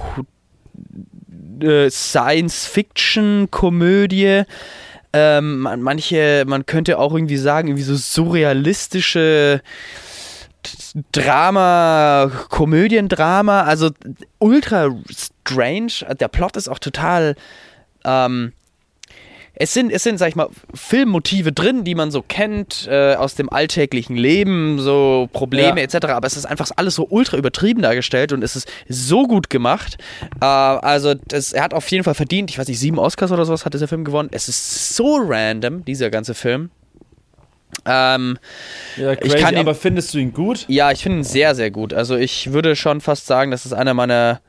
[1.60, 4.42] äh, Science-Fiction-Komödie.
[5.12, 9.62] Ähm, manche, man könnte auch irgendwie sagen, irgendwie so surrealistische
[11.12, 13.90] Drama, Komödiendrama, also
[14.38, 15.92] ultra strange.
[16.18, 17.36] Der Plot ist auch total.
[18.04, 18.52] Ähm,
[19.58, 23.34] es sind, es sind, sag ich mal, Filmmotive drin, die man so kennt äh, aus
[23.34, 25.84] dem alltäglichen Leben, so Probleme ja.
[25.84, 26.08] etc.
[26.08, 29.96] Aber es ist einfach alles so ultra übertrieben dargestellt und es ist so gut gemacht.
[30.40, 33.46] Äh, also das, er hat auf jeden Fall verdient, ich weiß nicht, sieben Oscars oder
[33.46, 34.28] sowas hat dieser Film gewonnen.
[34.30, 36.70] Es ist so random, dieser ganze Film.
[37.86, 38.38] Ähm,
[38.96, 40.66] ja, crazy, ich kann ihn, aber findest du ihn gut?
[40.68, 41.94] Ja, ich finde ihn sehr, sehr gut.
[41.94, 44.40] Also ich würde schon fast sagen, dass es einer meiner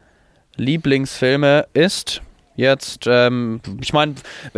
[0.57, 2.21] Lieblingsfilme ist.
[2.57, 4.15] Jetzt, ähm, ich meine,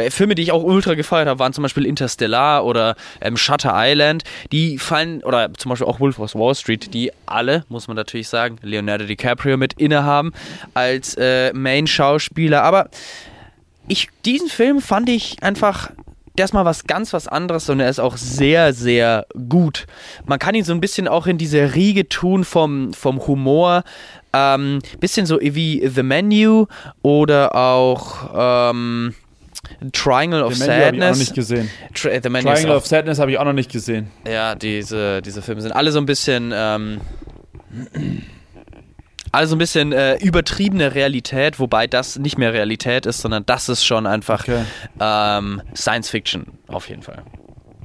[0.10, 4.24] Filme, die ich auch ultra gefeiert habe, waren zum Beispiel Interstellar oder ähm, Shutter Island.
[4.54, 8.30] Die fallen, oder zum Beispiel auch Wolf of Wall Street, die alle, muss man natürlich
[8.30, 10.32] sagen, Leonardo DiCaprio mit innehaben
[10.74, 12.64] als äh, Main-Schauspieler.
[12.64, 12.90] Aber
[13.90, 15.92] ich, diesen Film fand ich einfach
[16.38, 19.88] der ist mal was ganz was anderes und er ist auch sehr, sehr gut.
[20.26, 23.84] Man kann ihn so ein bisschen auch in diese Riege tun vom, vom Humor.
[24.32, 26.68] Ähm, bisschen so wie The Menu
[27.02, 29.16] oder auch ähm,
[29.92, 30.94] Triangle of The Menu Sadness.
[30.96, 31.70] Ich auch noch nicht gesehen.
[31.94, 34.12] Tri Triangle of Sadness habe ich auch noch nicht gesehen.
[34.28, 36.52] Ja, diese, diese Filme sind alle so ein bisschen.
[36.54, 37.02] Ähm,
[39.32, 43.86] also ein bisschen äh, übertriebene Realität, wobei das nicht mehr Realität ist, sondern das ist
[43.86, 44.64] schon einfach okay.
[45.00, 47.24] ähm, Science Fiction auf jeden Fall.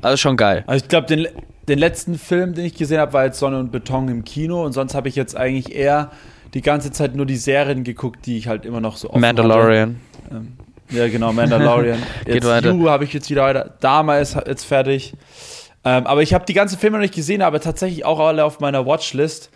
[0.02, 0.64] Also schon geil.
[0.66, 1.26] Also ich glaube, den,
[1.68, 4.72] den letzten Film, den ich gesehen habe, war jetzt Sonne und Beton im Kino und
[4.72, 6.10] sonst habe ich jetzt eigentlich eher
[6.52, 10.00] die ganze Zeit nur die Serien geguckt, die ich halt immer noch so oft Mandalorian.
[10.30, 10.52] Ähm,
[10.90, 11.98] ja, genau, Mandalorian.
[12.24, 12.72] Geht jetzt weiter.
[12.72, 13.74] You habe ich jetzt wieder weiter.
[13.80, 15.14] Dama ist jetzt fertig.
[15.84, 18.60] Ähm, aber ich habe die ganzen Filme noch nicht gesehen, aber tatsächlich auch alle auf
[18.60, 19.50] meiner Watchlist.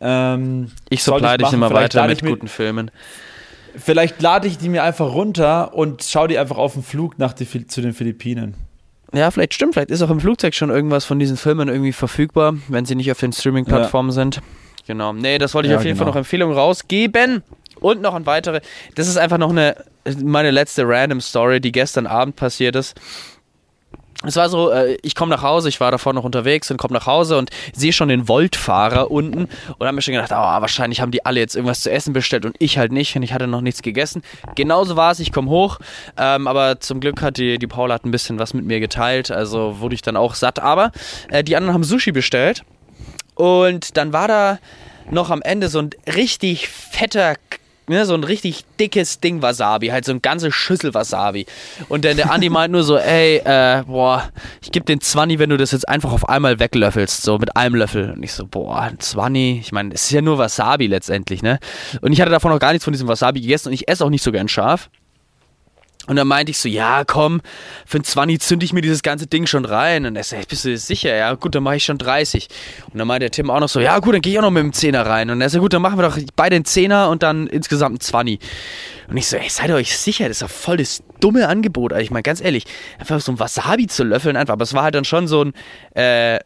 [0.00, 2.90] Ähm, ich supply dich immer weiter mit guten Filmen.
[3.76, 7.32] Vielleicht lade ich die mir einfach runter und schau die einfach auf dem Flug nach
[7.32, 8.54] die, zu den Philippinen.
[9.12, 12.54] Ja, vielleicht stimmt, vielleicht ist auch im Flugzeug schon irgendwas von diesen Filmen irgendwie verfügbar,
[12.68, 14.14] wenn sie nicht auf den Streaming-Plattformen ja.
[14.14, 14.42] sind.
[14.86, 15.12] Genau.
[15.12, 16.06] Nee, das wollte ich ja, auf jeden genau.
[16.06, 17.42] Fall noch Empfehlungen rausgeben.
[17.78, 18.62] Und noch ein weitere.
[18.94, 19.76] Das ist einfach noch eine
[20.22, 22.94] meine letzte random Story, die gestern Abend passiert ist
[24.24, 26.94] es war so, äh, ich komme nach Hause, ich war davor noch unterwegs und komme
[26.94, 29.48] nach Hause und sehe schon den Voltfahrer unten
[29.78, 32.46] und habe mir schon gedacht, oh, wahrscheinlich haben die alle jetzt irgendwas zu essen bestellt
[32.46, 34.22] und ich halt nicht und ich hatte noch nichts gegessen.
[34.54, 35.78] Genauso war es, ich komme hoch,
[36.16, 39.30] ähm, aber zum Glück hat die, die Paula hat ein bisschen was mit mir geteilt,
[39.30, 40.60] also wurde ich dann auch satt.
[40.60, 40.92] Aber
[41.28, 42.64] äh, die anderen haben Sushi bestellt
[43.34, 44.58] und dann war da
[45.10, 47.34] noch am Ende so ein richtig fetter
[47.88, 51.46] ne, so ein richtig dickes Ding Wasabi, halt so eine ganze Schüssel Wasabi.
[51.88, 54.30] Und dann der Andi meint nur so, ey, äh, boah,
[54.62, 57.76] ich geb den 20, wenn du das jetzt einfach auf einmal weglöffelst, so mit einem
[57.76, 58.12] Löffel.
[58.12, 61.58] Und ich so, boah, ein 20, ich meine, es ist ja nur Wasabi letztendlich, ne?
[62.00, 64.10] Und ich hatte davon noch gar nichts von diesem Wasabi gegessen und ich esse auch
[64.10, 64.90] nicht so gern scharf.
[66.06, 67.40] Und dann meinte ich so, ja, komm,
[67.84, 70.06] für ein 20 zünde ich mir dieses ganze Ding schon rein.
[70.06, 71.14] Und er sagt, bist du sicher?
[71.14, 72.48] Ja, gut, dann mache ich schon 30.
[72.92, 74.50] Und dann meinte der Tim auch noch so, ja, gut, dann gehe ich auch noch
[74.50, 75.30] mit dem Zehner rein.
[75.30, 78.00] Und er sagt, gut, dann machen wir doch beide einen Zehner und dann insgesamt ein
[78.00, 78.40] 20.
[79.08, 80.28] Und ich so, ey, seid ihr euch sicher?
[80.28, 81.92] Das ist doch voll das dumme Angebot.
[81.92, 82.64] Also ich meine, ganz ehrlich,
[82.98, 84.54] einfach so ein Wasabi zu löffeln einfach.
[84.54, 85.52] Aber es war halt dann schon so ein,
[85.94, 86.40] äh,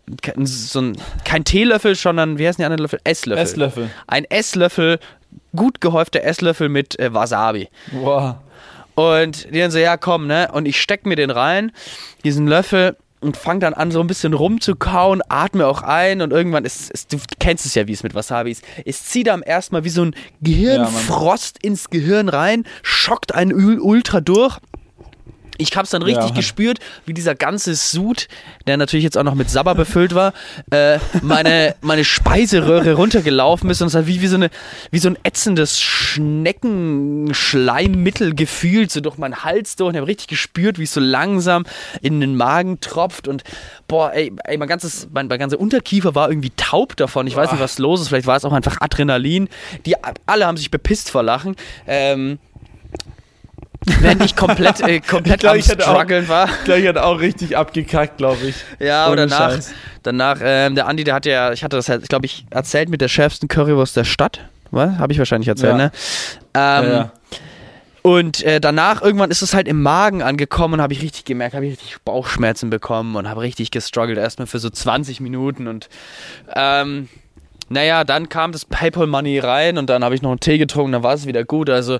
[0.44, 3.00] so ein, kein Teelöffel, sondern, wie heißen die anderen Löffel?
[3.04, 3.42] Esslöffel.
[3.42, 3.90] Esslöffel.
[4.06, 4.98] Ein Esslöffel,
[5.54, 7.68] gut gehäufter Esslöffel mit äh, Wasabi.
[7.92, 8.36] Wow.
[9.00, 10.50] Und die dann so, ja komm, ne?
[10.52, 11.72] Und ich steck mir den rein,
[12.24, 16.64] diesen Löffel und fange dann an, so ein bisschen rumzukauen, atme auch ein und irgendwann
[16.64, 18.64] ist, ist, du kennst es ja, wie es mit Wasabi ist.
[18.84, 23.78] Es zieht am ersten Mal wie so ein Gehirnfrost ja, ins Gehirn rein, schockt einen
[23.80, 24.58] ultra durch.
[25.60, 26.34] Ich habe es dann richtig ja.
[26.34, 28.28] gespürt, wie dieser ganze Sud,
[28.66, 30.32] der natürlich jetzt auch noch mit Sabber befüllt war,
[30.70, 34.50] äh, meine, meine Speiseröhre runtergelaufen ist und es hat wie, wie, so eine,
[34.90, 39.88] wie so ein ätzendes Schneckenschleimmittel gefühlt, so durch meinen Hals durch.
[39.88, 41.64] Und ich habe richtig gespürt, wie es so langsam
[42.00, 43.44] in den Magen tropft und
[43.88, 47.26] boah, ey, ey mein ganzes, mein, mein ganzer Unterkiefer war irgendwie taub davon.
[47.26, 48.08] Ich weiß nicht, was los ist.
[48.08, 49.48] Vielleicht war es auch einfach Adrenalin.
[49.86, 49.94] Die
[50.26, 51.56] alle haben sich bepisst vor Lachen.
[51.86, 52.38] Ähm,
[54.00, 56.48] wenn ich komplett, äh, komplett am struggeln war.
[56.48, 58.56] Ich glaube, ich hatte auch richtig abgekackt, glaube ich.
[58.78, 59.58] Ja, aber danach,
[60.02, 63.00] danach ähm, der Andi, der hat ja, ich hatte das halt, glaube ich, erzählt mit
[63.00, 64.40] der schärfsten Currywurst der Stadt.
[64.70, 64.98] Was?
[64.98, 65.76] Habe ich wahrscheinlich erzählt, ja.
[65.76, 65.92] ne?
[66.54, 67.12] Ähm, ja, ja.
[68.02, 71.54] Und äh, danach irgendwann ist es halt im Magen angekommen und habe ich richtig gemerkt,
[71.54, 75.90] habe ich richtig Bauchschmerzen bekommen und habe richtig gestruggelt erstmal für so 20 Minuten und
[76.54, 77.08] ähm,
[77.72, 80.90] naja, dann kam das PayPal Money rein und dann habe ich noch einen Tee getrunken,
[80.90, 81.70] dann war es wieder gut.
[81.70, 81.98] Also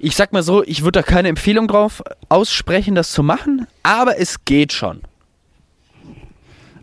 [0.00, 4.18] ich sag mal so, ich würde da keine Empfehlung drauf aussprechen, das zu machen, aber
[4.18, 5.00] es geht schon.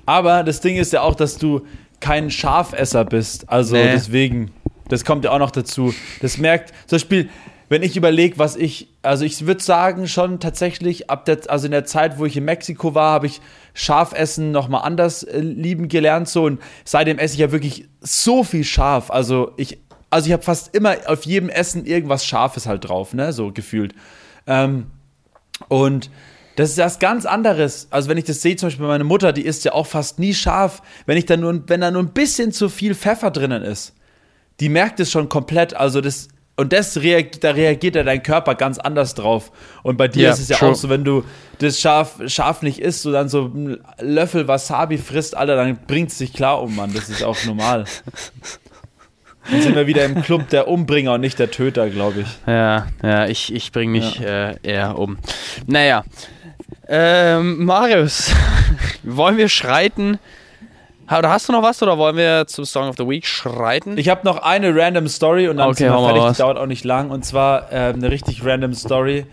[0.06, 1.68] Aber das Ding ist ja auch, dass du
[2.00, 3.50] kein Schafesser bist.
[3.50, 3.92] Also nee.
[3.92, 4.52] deswegen,
[4.88, 5.94] das kommt ja auch noch dazu.
[6.22, 7.30] Das merkt, zum Beispiel,
[7.70, 11.72] wenn ich überlege, was ich, also ich würde sagen, schon tatsächlich ab der, also in
[11.72, 13.42] der Zeit, wo ich in Mexiko war, habe ich
[13.74, 18.64] Schafessen nochmal anders äh, lieben gelernt, so und seitdem esse ich ja wirklich so viel
[18.64, 19.12] Schaf.
[19.12, 23.32] Also ich, also ich habe fast immer auf jedem Essen irgendwas Scharfes halt drauf, ne,
[23.34, 23.94] so gefühlt.
[24.48, 24.88] Ähm,
[25.68, 26.10] und
[26.56, 27.88] das ist was ganz anderes.
[27.92, 30.34] Also wenn ich das sehe, zum Beispiel meine Mutter, die isst ja auch fast nie
[30.34, 30.82] scharf.
[31.06, 33.94] Wenn ich da nur, wenn da nur ein bisschen zu viel Pfeffer drinnen ist,
[34.60, 35.74] die merkt es schon komplett.
[35.74, 36.28] Also das
[36.60, 39.52] und das reagiert, da reagiert ja dein Körper ganz anders drauf.
[39.82, 40.72] Und bei dir ja, ist es ja true.
[40.72, 41.24] auch so, wenn du
[41.60, 46.12] das scharf, scharf nicht isst, so dann so einen Löffel Wasabi frisst, Alter, dann bringt
[46.12, 46.94] es sich klar um, Mann.
[46.94, 47.86] Das ist auch normal.
[49.50, 52.28] Dann sind wir wieder im Club der Umbringer und nicht der Töter, glaube ich.
[52.46, 54.50] Ja, ja, ich, ich bringe mich ja.
[54.50, 55.18] äh, eher um.
[55.66, 56.04] Naja.
[56.90, 58.34] Ähm, Marius,
[59.04, 60.20] wollen wir schreiten
[61.18, 63.98] oder hast du noch was oder wollen wir zum Song of the Week schreiten?
[63.98, 66.38] Ich habe noch eine random Story und dann okay, sind wir fertig.
[66.38, 67.10] Die dauert auch nicht lang.
[67.10, 69.26] Und zwar äh, eine richtig random Story.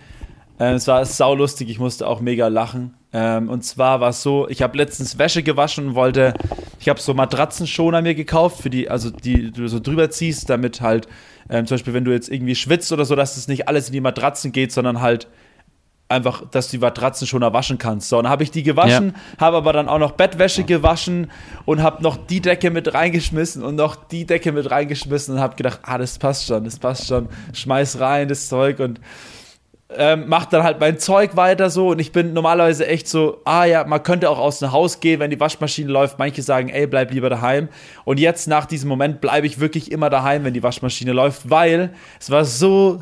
[0.59, 2.95] Äh, es war saulustig, ich musste auch mega lachen.
[3.12, 6.35] Ähm, und zwar war es so, ich habe letztens Wäsche gewaschen und wollte,
[6.81, 10.81] ich habe so Matratzenschoner mir gekauft, für die, also die du so drüber ziehst, damit
[10.81, 11.09] halt,
[11.51, 13.93] ähm, zum Beispiel, wenn du jetzt irgendwie schwitzt oder so, dass es nicht alles in
[13.93, 15.29] die Matratzen geht, sondern halt
[16.09, 18.09] einfach, dass du die Matratzen schon erwaschen kannst.
[18.09, 19.41] So, dann habe ich die gewaschen, ja.
[19.41, 21.31] habe aber dann auch noch Bettwäsche gewaschen
[21.65, 25.57] und habe noch die Decke mit reingeschmissen und noch die Decke mit reingeschmissen und habe
[25.57, 27.29] gedacht, ah, das passt schon, das passt schon.
[27.53, 29.01] Schmeiß rein das Zeug und
[29.95, 33.65] ähm, mach dann halt mein Zeug weiter so und ich bin normalerweise echt so, ah
[33.65, 36.19] ja, man könnte auch aus dem Haus gehen, wenn die Waschmaschine läuft.
[36.19, 37.69] Manche sagen, ey, bleib lieber daheim.
[38.05, 41.93] Und jetzt nach diesem Moment bleibe ich wirklich immer daheim, wenn die Waschmaschine läuft, weil
[42.19, 42.99] es war so,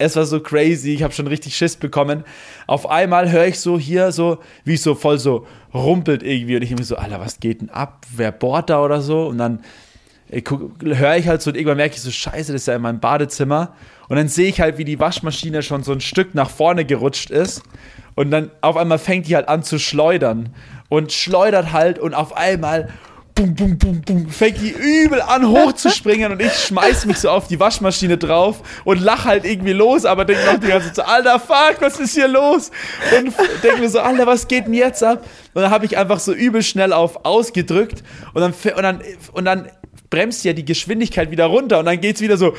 [0.00, 0.94] es war so crazy.
[0.94, 2.24] Ich habe schon richtig Schiss bekommen.
[2.66, 6.70] Auf einmal höre ich so hier so, wie so voll so rumpelt irgendwie und ich
[6.70, 8.06] irgendwie so, Alter, was geht denn ab?
[8.16, 9.26] Wer bohrt da oder so?
[9.26, 9.60] Und dann
[10.30, 13.00] höre ich halt so und irgendwann merke ich so, scheiße, das ist ja in meinem
[13.00, 13.74] Badezimmer.
[14.08, 17.30] Und dann sehe ich halt, wie die Waschmaschine schon so ein Stück nach vorne gerutscht
[17.30, 17.62] ist.
[18.14, 20.54] Und dann auf einmal fängt die halt an zu schleudern.
[20.88, 22.88] Und schleudert halt und auf einmal
[23.40, 27.48] bum, bum, bum, bum, fängt die übel an hochzuspringen und ich schmeiß mich so auf
[27.48, 31.02] die Waschmaschine drauf und lach halt irgendwie los, aber denke noch die ganze Zeit so,
[31.02, 32.70] Alter, fuck, was ist hier los?
[33.16, 33.32] Und
[33.62, 35.24] denke mir so, Alter, was geht denn jetzt ab?
[35.54, 38.02] Und dann habe ich einfach so übel schnell auf ausgedrückt
[38.34, 39.68] und dann, und dann, und dann
[40.10, 42.54] bremst ja die Geschwindigkeit wieder runter und dann geht's wieder so.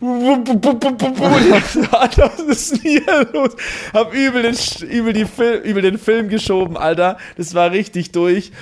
[0.00, 3.56] Was ist hier los?
[3.92, 4.56] Hab übel den,
[4.88, 7.18] übel, die Film, übel den Film geschoben, Alter.
[7.36, 8.52] Das war richtig durch.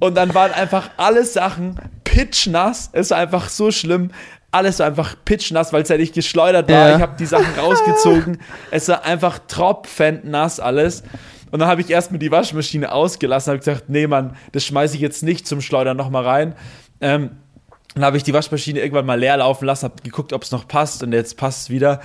[0.00, 2.90] Und dann waren einfach alle Sachen pitchnass.
[2.92, 4.10] Es war einfach so schlimm.
[4.50, 6.88] Alles war einfach pitchnass, weil es ja nicht geschleudert war.
[6.88, 6.96] Ja.
[6.96, 8.38] Ich habe die Sachen rausgezogen.
[8.70, 11.02] es war einfach tropfennass alles.
[11.50, 15.00] Und dann habe ich erstmal die Waschmaschine ausgelassen, habe gesagt, nee, Mann, das schmeiße ich
[15.00, 16.54] jetzt nicht zum Schleudern nochmal rein.
[17.00, 17.30] Ähm,
[17.94, 20.68] dann habe ich die Waschmaschine irgendwann mal leer laufen lassen, habe geguckt, ob es noch
[20.68, 22.00] passt und jetzt passt es wieder.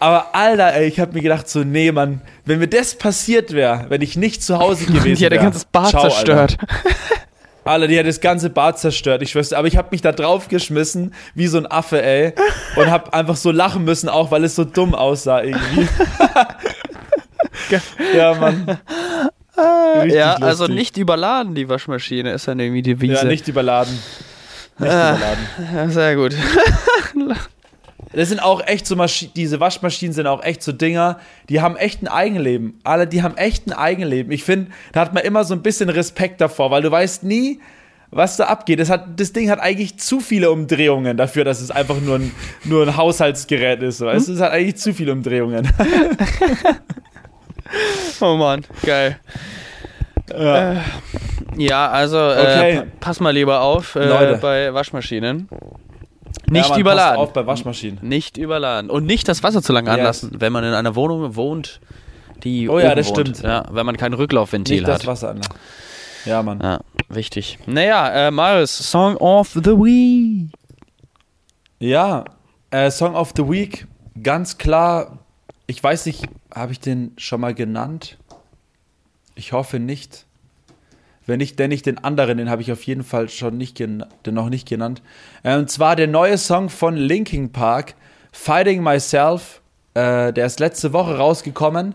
[0.00, 3.84] Aber Alter, ey, ich habe mir gedacht, so, nee, Mann, wenn mir das passiert wäre,
[3.90, 5.14] wenn ich nicht zu Hause gewesen wäre.
[5.14, 6.56] Die hat ein ganzes Bad Ciao, zerstört.
[6.58, 6.66] Alter.
[7.64, 9.52] Alter, die hat das ganze Bad zerstört, ich schwör's.
[9.52, 12.32] Aber ich habe mich da drauf geschmissen, wie so ein Affe, ey.
[12.76, 15.86] Und habe einfach so lachen müssen, auch weil es so dumm aussah irgendwie.
[18.16, 18.78] ja, Mann.
[19.96, 20.46] Richtig ja, lustig.
[20.46, 23.14] also nicht überladen, die Waschmaschine, ist dann irgendwie die Wiese.
[23.14, 23.98] Ja, nicht überladen.
[24.80, 25.16] Ah.
[25.88, 26.34] Sehr gut.
[28.12, 31.76] Das sind auch echt so Maschinen, diese Waschmaschinen sind auch echt so Dinger, die haben
[31.76, 32.80] echt ein Eigenleben.
[32.82, 34.32] Alle, die haben echt ein Eigenleben.
[34.32, 37.60] Ich finde, da hat man immer so ein bisschen Respekt davor, weil du weißt nie,
[38.10, 38.80] was da abgeht.
[38.80, 42.32] Das, hat, das Ding hat eigentlich zu viele Umdrehungen dafür, dass es einfach nur ein,
[42.64, 44.00] nur ein Haushaltsgerät ist.
[44.00, 44.26] Weißt?
[44.26, 44.34] Hm?
[44.34, 45.70] Es hat eigentlich zu viele Umdrehungen.
[48.20, 49.20] oh Mann, geil.
[50.30, 50.72] Ja.
[50.72, 50.76] Äh,
[51.56, 52.76] ja, also Okay.
[52.78, 54.38] äh, pass mal lieber auf äh, Leute.
[54.40, 55.48] bei Waschmaschinen.
[55.50, 55.58] Ja,
[56.50, 57.16] Nicht Mann, überladen.
[57.16, 57.98] Passt auf bei Waschmaschinen.
[58.02, 58.90] Nicht überladen.
[58.90, 59.98] Und nicht das Wasser zu lange Yes.
[59.98, 61.80] anlassen, wenn man in einer Wohnung wohnt,
[62.44, 62.68] die.
[62.68, 63.18] Oh ja, das wohnt.
[63.28, 63.42] stimmt.
[63.42, 65.06] Ja, wenn man kein Rücklaufventil Nicht das hat.
[65.06, 65.40] Wasser an.
[66.24, 66.60] Ja, Mann.
[66.62, 67.58] Ja, wichtig.
[67.66, 70.52] Naja, äh, Marius, Song of the Week.
[71.78, 72.24] Ja,
[72.70, 73.86] äh, Song of the Week,
[74.22, 75.18] ganz klar.
[75.66, 76.24] Ich weiß nicht,
[76.54, 78.18] habe ich den schon mal genannt?
[79.34, 80.26] Ich hoffe nicht.
[81.26, 84.04] Wenn nicht, denn nicht den anderen, den habe ich auf jeden Fall schon nicht den
[84.26, 85.02] noch nicht genannt.
[85.42, 87.94] Äh, und zwar der neue Song von Linkin Park,
[88.32, 89.60] Fighting Myself.
[89.94, 91.94] Äh, der ist letzte Woche rausgekommen.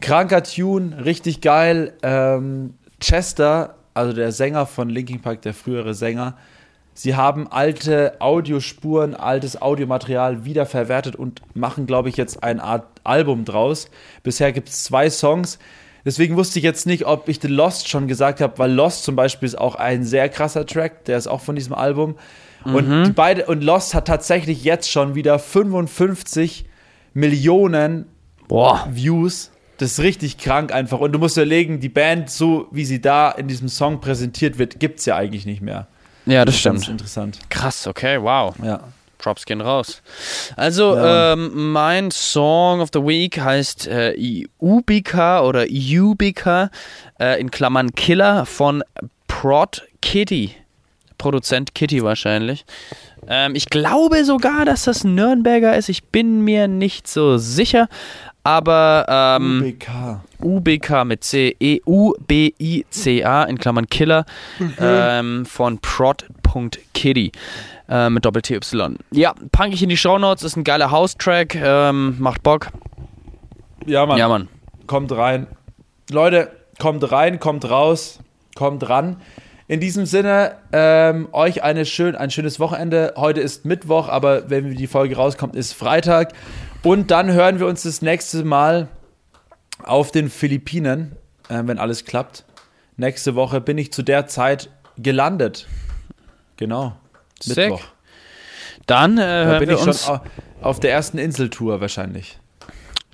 [0.00, 1.92] Kranker Tune, richtig geil.
[2.02, 6.36] Ähm, Chester, also der Sänger von Linkin Park, der frühere Sänger,
[6.94, 13.44] sie haben alte Audiospuren, altes Audiomaterial wiederverwertet und machen, glaube ich, jetzt eine Art Album
[13.44, 13.90] draus.
[14.22, 15.58] Bisher gibt es zwei Songs.
[16.04, 19.16] Deswegen wusste ich jetzt nicht, ob ich den Lost schon gesagt habe, weil Lost zum
[19.16, 22.16] Beispiel ist auch ein sehr krasser Track, der ist auch von diesem Album.
[22.64, 26.64] Und die beide und Lost hat tatsächlich jetzt schon wieder 55
[27.12, 28.06] Millionen
[28.48, 28.88] Boah.
[28.90, 29.50] Views.
[29.78, 31.00] Das ist richtig krank einfach.
[31.00, 34.80] Und du musst überlegen, die Band, so wie sie da in diesem Song präsentiert wird,
[34.80, 35.88] gibt es ja eigentlich nicht mehr.
[36.26, 37.00] Ja, das ganz stimmt.
[37.00, 37.38] interessant.
[37.50, 38.54] Krass, okay, wow.
[38.62, 38.80] Ja.
[39.24, 40.02] Props gehen raus.
[40.54, 41.32] Also, Ja.
[41.32, 46.68] ähm, mein Song of the Week heißt äh, Ubika oder Ubika,
[47.18, 48.82] äh, in Klammern Killer von
[49.26, 50.54] Prod Kitty.
[51.16, 52.66] Produzent Kitty wahrscheinlich.
[53.26, 55.88] Ähm, ich glaube sogar, dass das ein Nürnberger ist.
[55.88, 57.88] Ich bin mir nicht so sicher.
[58.42, 59.06] Aber
[59.40, 60.20] ähm, UBK.
[60.42, 64.26] UBK mit C, E-U-B-I-C-A in Klammern Killer
[64.78, 67.32] ähm, von prod.kitty
[67.88, 68.96] äh, mit Doppel-T-Y.
[69.12, 72.68] Ja, punk ich in die Shownotes, ist ein geiler House-Track, ähm, macht Bock.
[73.86, 74.18] Ja, Mann.
[74.18, 74.48] Ja, Mann.
[74.86, 75.46] Kommt rein.
[76.10, 78.20] Leute, kommt rein, kommt raus,
[78.54, 79.20] kommt ran.
[79.66, 83.14] In diesem Sinne, ähm, euch eine schön, ein schönes Wochenende.
[83.16, 86.34] Heute ist Mittwoch, aber wenn die Folge rauskommt, ist Freitag.
[86.82, 88.88] Und dann hören wir uns das nächste Mal
[89.82, 91.16] auf den Philippinen,
[91.48, 92.44] äh, wenn alles klappt.
[92.96, 94.68] Nächste Woche bin ich zu der Zeit
[94.98, 95.66] gelandet.
[96.56, 96.94] Genau.
[97.40, 97.56] Sick.
[97.56, 97.82] Mittwoch.
[98.86, 100.08] Dann äh, Da hören bin wir ich schon uns.
[100.08, 100.20] au-
[100.62, 102.38] auf der ersten Inseltour wahrscheinlich.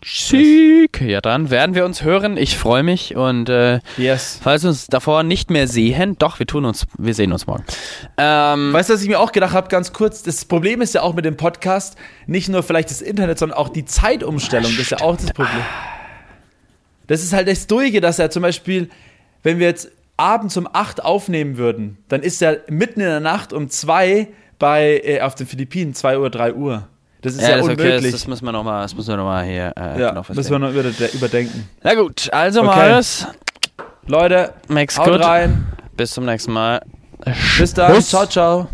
[0.03, 1.01] Sick.
[1.03, 2.39] Ja, dann werden wir uns hören.
[2.39, 4.41] Ich freue mich und äh, Yes.
[4.43, 7.65] falls wir uns davor nicht mehr sehen, doch, wir tun uns, wir sehen uns morgen.
[8.17, 10.23] Ähm, Weißt du, was ich mir auch gedacht habe, ganz kurz?
[10.23, 11.97] Das Problem ist ja auch mit dem Podcast,
[12.27, 14.71] nicht nur vielleicht das Internet, sondern auch die Zeitumstellung.
[14.73, 15.65] Das ist ja auch das Problem.
[17.07, 18.89] Das ist halt das Durige, dass er zum Beispiel,
[19.43, 19.91] wenn wir jetzt
[20.21, 25.01] abends um 8 aufnehmen würden, dann ist er mitten in der Nacht um 2 bei,
[25.03, 26.87] äh, auf den Philippinen, 2 Uhr, 3 Uhr.
[27.23, 28.13] Das ist ja, ja, das ist okay, das, unmöglich.
[28.13, 30.71] das müssen wir nochmal, das müssen wir noch mal hier äh, ja, müssen wir noch
[30.71, 31.69] über, überdenken.
[31.83, 32.69] Na gut, also Okay.
[32.69, 33.27] Marius,
[34.07, 35.25] Leute, Max haut gut.
[35.25, 35.67] rein.
[35.97, 36.81] Bis zum nächsten Mal.
[37.59, 38.01] Bis dann.
[38.03, 38.69] Ciao, ciao.